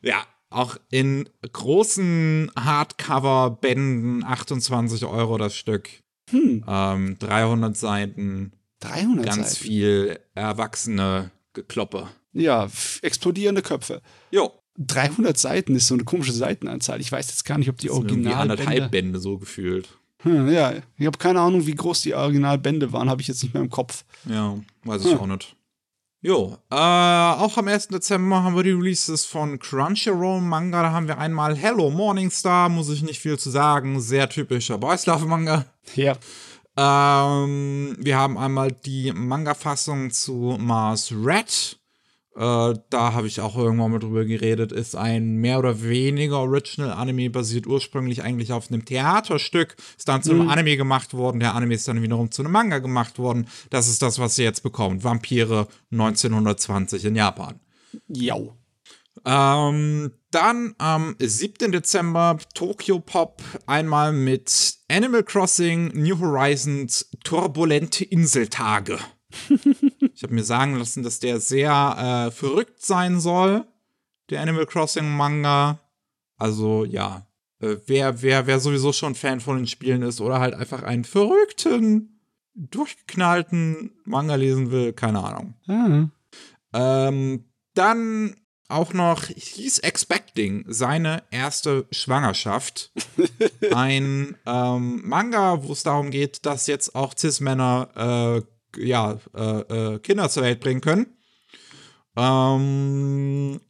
[0.00, 5.90] Ja, auch in großen Hardcover-Bänden 28 Euro das Stück.
[6.30, 9.64] Hm, Ähm, 300 Seiten, 300 ganz Seiten.
[9.64, 12.08] viel erwachsene Gekloppe.
[12.32, 12.68] Ja,
[13.02, 14.02] explodierende Köpfe.
[14.30, 17.00] Jo, 300 Seiten ist so eine komische Seitenanzahl.
[17.00, 18.88] Ich weiß jetzt gar nicht, ob die irgendwie anderthalb Originalbände...
[18.90, 19.88] Bände so gefühlt.
[20.22, 23.54] Hm, ja, ich habe keine Ahnung, wie groß die Originalbände waren, habe ich jetzt nicht
[23.54, 24.04] mehr im Kopf.
[24.28, 25.18] Ja, weiß ich Hm.
[25.20, 25.54] auch nicht.
[26.20, 27.88] Jo, äh, auch am 1.
[27.88, 30.82] Dezember haben wir die Releases von Crunchyroll Manga.
[30.82, 34.00] Da haben wir einmal Hello Morningstar, muss ich nicht viel zu sagen.
[34.00, 35.64] Sehr typischer Boys Love Manga.
[35.94, 36.16] Ja.
[36.76, 41.77] Ähm, wir haben einmal die Manga-Fassung zu Mars Red.
[42.38, 44.70] Äh, da habe ich auch irgendwann mal drüber geredet.
[44.70, 49.76] Ist ein mehr oder weniger Original-Anime, basiert ursprünglich eigentlich auf einem Theaterstück.
[49.96, 51.40] Ist dann zu einem Anime gemacht worden.
[51.40, 53.48] Der Anime ist dann wiederum zu einem Manga gemacht worden.
[53.70, 55.02] Das ist das, was ihr jetzt bekommt.
[55.02, 57.58] Vampire 1920 in Japan.
[58.06, 58.56] Jau.
[59.24, 61.72] Ähm, dann am 7.
[61.72, 69.00] Dezember Tokyo Pop einmal mit Animal Crossing New Horizons Turbulente Inseltage.
[70.14, 73.66] ich habe mir sagen lassen, dass der sehr äh, verrückt sein soll,
[74.30, 75.78] der Animal Crossing Manga.
[76.36, 77.26] Also ja,
[77.60, 81.04] äh, wer, wer, wer sowieso schon Fan von den Spielen ist oder halt einfach einen
[81.04, 82.20] verrückten,
[82.54, 85.54] durchgeknallten Manga lesen will, keine Ahnung.
[85.66, 86.08] Ah.
[87.08, 88.36] Ähm, dann
[88.68, 92.92] auch noch He's Expecting seine erste Schwangerschaft.
[93.72, 99.98] Ein ähm, Manga, wo es darum geht, dass jetzt auch Cis-Männer äh, ja, äh, äh,
[100.00, 101.16] Kinder zur Welt bringen können.
[102.16, 103.60] Ähm,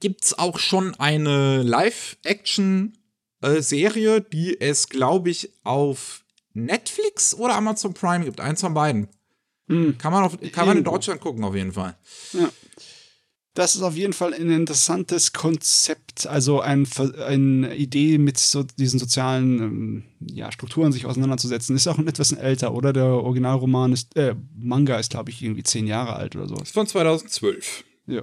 [0.00, 6.24] gibt's auch schon eine Live-Action-Serie, die es, glaube ich, auf
[6.54, 8.40] Netflix oder Amazon Prime gibt.
[8.40, 9.08] Eins von beiden.
[9.68, 9.96] Hm.
[9.98, 10.84] Kann man, auf, kann man in.
[10.84, 11.96] Deutschland gucken, auf jeden Fall.
[13.54, 16.86] Das ist auf jeden Fall ein interessantes Konzept, also ein,
[17.26, 21.76] eine Idee mit so diesen sozialen ähm, ja, Strukturen sich auseinanderzusetzen.
[21.76, 22.92] Ist auch etwas älter, oder?
[22.92, 26.56] Der Originalroman ist, äh, Manga ist, glaube ich, irgendwie zehn Jahre alt oder so.
[26.56, 27.84] Ist von 2012.
[28.06, 28.22] Ja.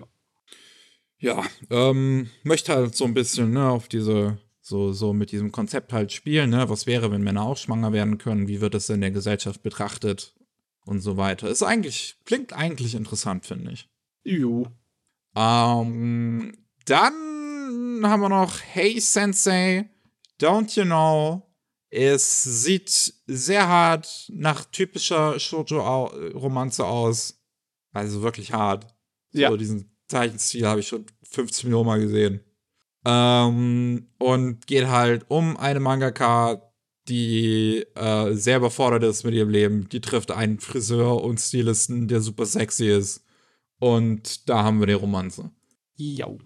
[1.17, 5.93] Ja, ähm, möchte halt so ein bisschen, ne, auf diese, so, so mit diesem Konzept
[5.93, 6.69] halt spielen, ne?
[6.69, 8.47] Was wäre, wenn Männer auch schwanger werden können?
[8.47, 10.33] Wie wird das in der Gesellschaft betrachtet?
[10.85, 11.49] Und so weiter.
[11.49, 13.89] Ist eigentlich, klingt eigentlich interessant, finde ich.
[14.23, 14.67] Jo.
[15.35, 16.53] Ähm,
[16.85, 17.13] dann
[18.03, 19.89] haben wir noch Hey Sensei,
[20.39, 21.41] Don't You Know?
[21.89, 27.39] Es sieht sehr hart nach typischer Shoujo-Romanze aus.
[27.93, 28.87] Also wirklich hart.
[29.31, 29.49] Ja.
[29.49, 32.41] So diesen Zeichenstil habe ich schon 50 Millionen Mal gesehen.
[33.05, 36.73] Ähm, und geht halt um eine Mangaka,
[37.07, 39.87] die äh, sehr überfordert ist mit ihrem Leben.
[39.89, 43.23] Die trifft einen Friseur und Stilisten, der super sexy ist.
[43.79, 45.51] Und da haben wir die Romanze.
[45.95, 46.39] Jau.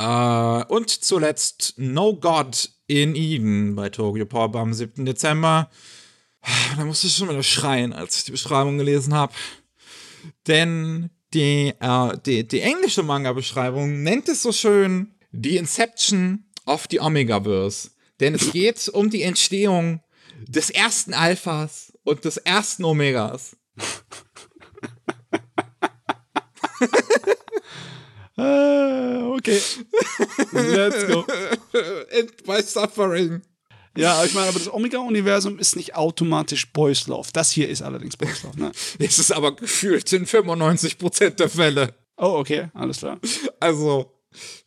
[0.00, 5.04] Äh, und zuletzt No God in Eden bei Tokyo Pop am 7.
[5.04, 5.68] Dezember.
[6.76, 9.34] Da musste ich schon wieder schreien, als ich die Beschreibung gelesen habe.
[10.46, 17.00] Denn die, äh, die, die englische Manga-Beschreibung nennt es so schön die Inception of the
[17.00, 17.90] Omegaverse.
[18.20, 20.00] Denn es geht um die Entstehung
[20.48, 23.54] des ersten Alphas und des ersten Omegas.
[28.40, 29.60] Äh, okay.
[30.52, 31.24] Let's go.
[32.16, 33.42] And by suffering.
[33.96, 37.28] Ja, ich meine, aber das Omega-Universum ist nicht automatisch Boys Love.
[37.32, 38.72] Das hier ist allerdings Boys Love, ne?
[38.98, 41.94] Es ist aber gefühlt in 95% der Fälle.
[42.16, 43.18] Oh, okay, alles klar.
[43.58, 44.12] Also,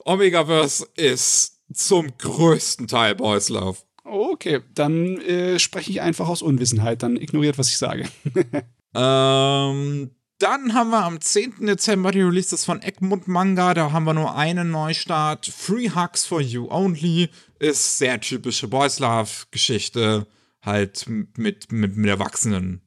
[0.03, 3.77] Omegaverse ist zum größten Teil Boys Love.
[4.03, 7.01] Okay, dann äh, spreche ich einfach aus Unwissenheit.
[7.03, 8.09] Dann ignoriert, was ich sage.
[8.95, 10.11] ähm,
[10.43, 11.65] dann haben wir am 10.
[11.65, 13.73] Dezember die Releases von Egmont Manga.
[13.73, 15.45] Da haben wir nur einen Neustart.
[15.45, 17.29] Free Hugs for You Only
[17.59, 20.27] ist sehr typische Boys Love Geschichte.
[20.61, 22.81] Halt mit, mit, mit Erwachsenen.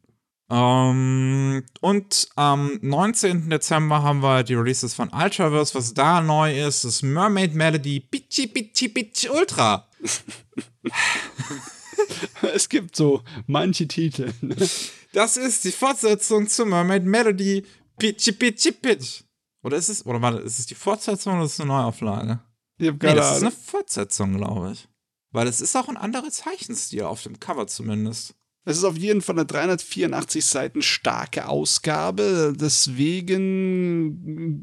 [0.50, 3.48] Ähm, und am 19.
[3.48, 5.74] Dezember haben wir die Releases von Ultraverse.
[5.74, 9.88] Was da neu ist, ist Mermaid Melody Pitchy Pitchy Pitch Ultra.
[12.54, 14.30] es gibt so manche Titel.
[14.42, 14.56] Ne?
[15.16, 17.64] Das ist die Fortsetzung zu Mermaid Melody
[17.98, 19.22] Pitchy Pitchy Pitch.
[19.62, 22.40] Oder ist es, oder warte, ist es die Fortsetzung oder ist es eine Neuauflage?
[22.76, 24.86] Ich hab nee, das ist eine Fortsetzung, glaube ich.
[25.30, 28.34] Weil es ist auch ein anderer Zeichenstil, auf dem Cover zumindest.
[28.66, 32.52] Es ist auf jeden Fall eine 384 Seiten starke Ausgabe.
[32.54, 33.48] Deswegen,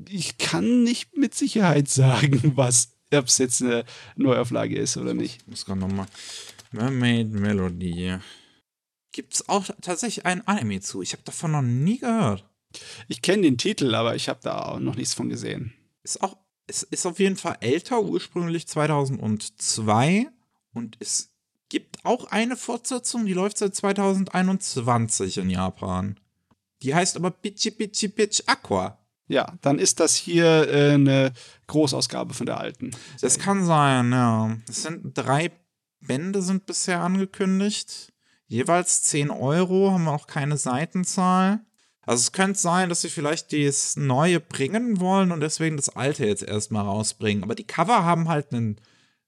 [0.07, 3.85] ich kann nicht mit Sicherheit sagen, was, ob es jetzt eine
[4.17, 5.41] Neuauflage ist oder nicht.
[5.41, 6.05] Ich muss gerade nochmal.
[6.71, 8.19] Mermaid Melody.
[9.13, 11.01] Gibt es auch tatsächlich ein Anime zu?
[11.01, 12.43] Ich habe davon noch nie gehört.
[13.07, 15.73] Ich kenne den Titel, aber ich habe da auch noch nichts von gesehen.
[16.01, 16.35] Ist auch,
[16.67, 20.27] es ist auf jeden Fall älter, ursprünglich 2002
[20.73, 21.29] und ist
[21.69, 26.19] gibt auch eine Fortsetzung, die läuft seit 2021 in Japan.
[26.83, 28.99] Die heißt aber Pichi Pichi Pitch Aqua.
[29.27, 31.33] Ja, dann ist das hier äh, eine
[31.65, 32.91] Großausgabe von der alten.
[33.21, 34.55] Das kann sein, ja.
[34.69, 35.51] Es sind drei
[35.99, 38.12] Bände sind bisher angekündigt.
[38.53, 41.61] Jeweils 10 Euro, haben wir auch keine Seitenzahl.
[42.03, 46.27] Also es könnte sein, dass sie vielleicht das Neue bringen wollen und deswegen das Alte
[46.27, 47.43] jetzt erstmal rausbringen.
[47.43, 48.79] Aber die Cover haben halt einen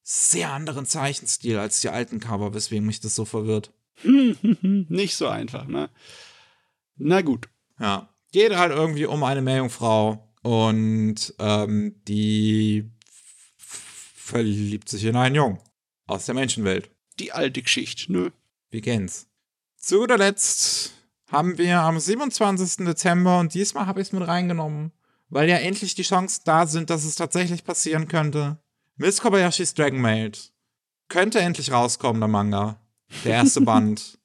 [0.04, 3.74] sehr anderen Zeichenstil als die alten Cover, weswegen mich das so verwirrt.
[4.04, 5.90] Nicht so einfach, ne?
[6.96, 7.50] Na gut.
[7.80, 8.14] Ja.
[8.32, 12.92] Geht halt irgendwie um eine Meerjungfrau und ähm, die
[13.58, 15.60] verliebt sich in einen Jungen
[16.06, 16.92] aus der Menschenwelt.
[17.18, 18.30] Die alte Geschichte, nö.
[18.76, 19.28] Wir kennen's.
[19.78, 20.92] Zu guter Letzt
[21.32, 22.86] haben wir am 27.
[22.86, 24.92] Dezember und diesmal habe ich es mit reingenommen,
[25.30, 28.58] weil ja endlich die Chancen da sind, dass es tatsächlich passieren könnte.
[28.98, 30.52] Miss Kobayashis Dragon Maid
[31.08, 32.78] könnte endlich rauskommen, der Manga.
[33.24, 34.20] Der erste Band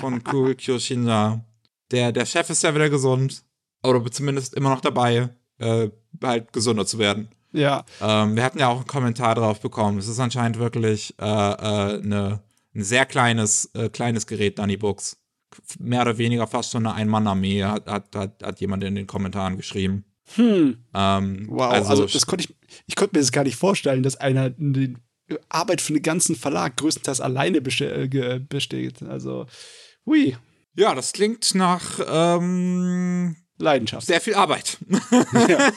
[0.00, 1.44] von Kuri Kyoshinja.
[1.92, 3.44] Der, der Chef ist ja wieder gesund.
[3.84, 5.28] Oder zumindest immer noch dabei,
[5.58, 5.90] äh,
[6.20, 7.28] halt gesunder zu werden.
[7.52, 7.84] Ja.
[8.00, 9.98] Ähm, wir hatten ja auch einen Kommentar drauf bekommen.
[9.98, 12.42] Es ist anscheinend wirklich äh, äh, eine,
[12.74, 15.18] ein sehr kleines, äh, kleines Gerät, Danny Books.
[15.78, 19.58] Mehr oder weniger fast schon eine Ein-Mann-Armee, hat, hat, hat, hat jemand in den Kommentaren
[19.58, 20.04] geschrieben.
[20.34, 20.78] Hm.
[20.94, 22.56] Ähm, wow, also, also, das konnte ich,
[22.86, 24.96] ich konnte mir das gar nicht vorstellen, dass einer die
[25.48, 29.02] Arbeit für den ganzen Verlag größtenteils alleine äh, besteht.
[29.02, 29.46] Also,
[30.06, 30.36] hui.
[30.74, 34.06] Ja, das klingt nach ähm, Leidenschaft.
[34.06, 34.78] Sehr viel Arbeit.
[35.48, 35.70] Ja.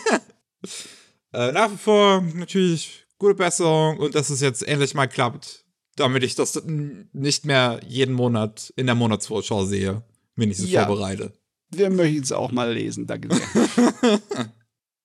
[1.33, 5.64] äh, nach wie vor natürlich gute Besserung und dass es jetzt endlich mal klappt,
[5.95, 10.03] damit ich das nicht mehr jeden Monat in der Monatsvorschau sehe,
[10.35, 10.85] wenn ich sie ja.
[10.85, 11.33] vorbereite
[11.77, 13.07] wir möchten es auch mal lesen.
[13.07, 14.21] Danke sehr.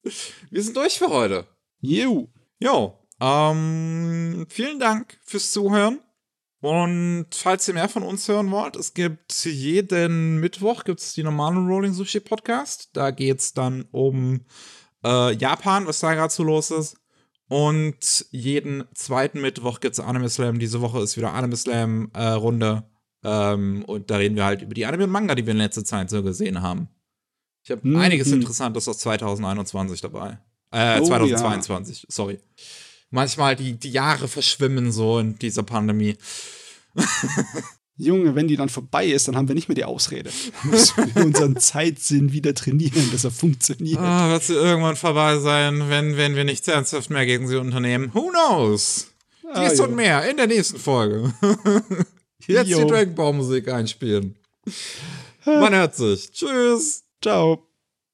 [0.51, 1.47] wir sind durch für heute.
[1.81, 2.29] Jo.
[2.59, 2.99] Jo.
[3.21, 6.01] Ähm, vielen Dank fürs Zuhören.
[6.61, 11.67] Und falls ihr mehr von uns hören wollt, es gibt jeden Mittwoch gibt's die normalen
[11.67, 12.91] Rolling Sushi Podcast.
[12.93, 14.45] Da geht es dann um
[15.03, 17.00] äh, Japan, was da gerade so los ist.
[17.51, 20.61] Und jeden zweiten Mittwoch gibt es Anime Slam.
[20.61, 22.85] Diese Woche ist wieder Anime Slam äh, Runde.
[23.25, 25.85] Ähm, und da reden wir halt über die Anime und Manga, die wir in letzter
[25.85, 26.89] Zeit so gesehen haben.
[27.65, 27.97] Ich habe mhm.
[27.97, 30.39] einiges Interessantes aus 2021 dabei.
[30.71, 32.07] Äh, oh, 2022, ja.
[32.09, 32.39] sorry.
[33.11, 36.17] Manchmal die, die Jahre verschwimmen so in dieser Pandemie.
[38.01, 40.31] Junge, wenn die dann vorbei ist, dann haben wir nicht mehr die Ausrede.
[40.63, 43.99] Wir müssen unseren Zeitsinn wieder trainieren, dass er funktioniert.
[43.99, 48.11] Ah, wird sie irgendwann vorbei sein, wenn, wenn wir nichts ernsthaft mehr gegen sie unternehmen.
[48.13, 49.09] Who knows?
[49.43, 51.33] Dies ah, und mehr in der nächsten Folge.
[52.47, 52.81] Jetzt jo.
[52.81, 54.37] die Dragon Ball Musik einspielen.
[55.45, 56.31] Man hört sich.
[56.31, 57.05] Tschüss.
[57.23, 57.70] Ciao.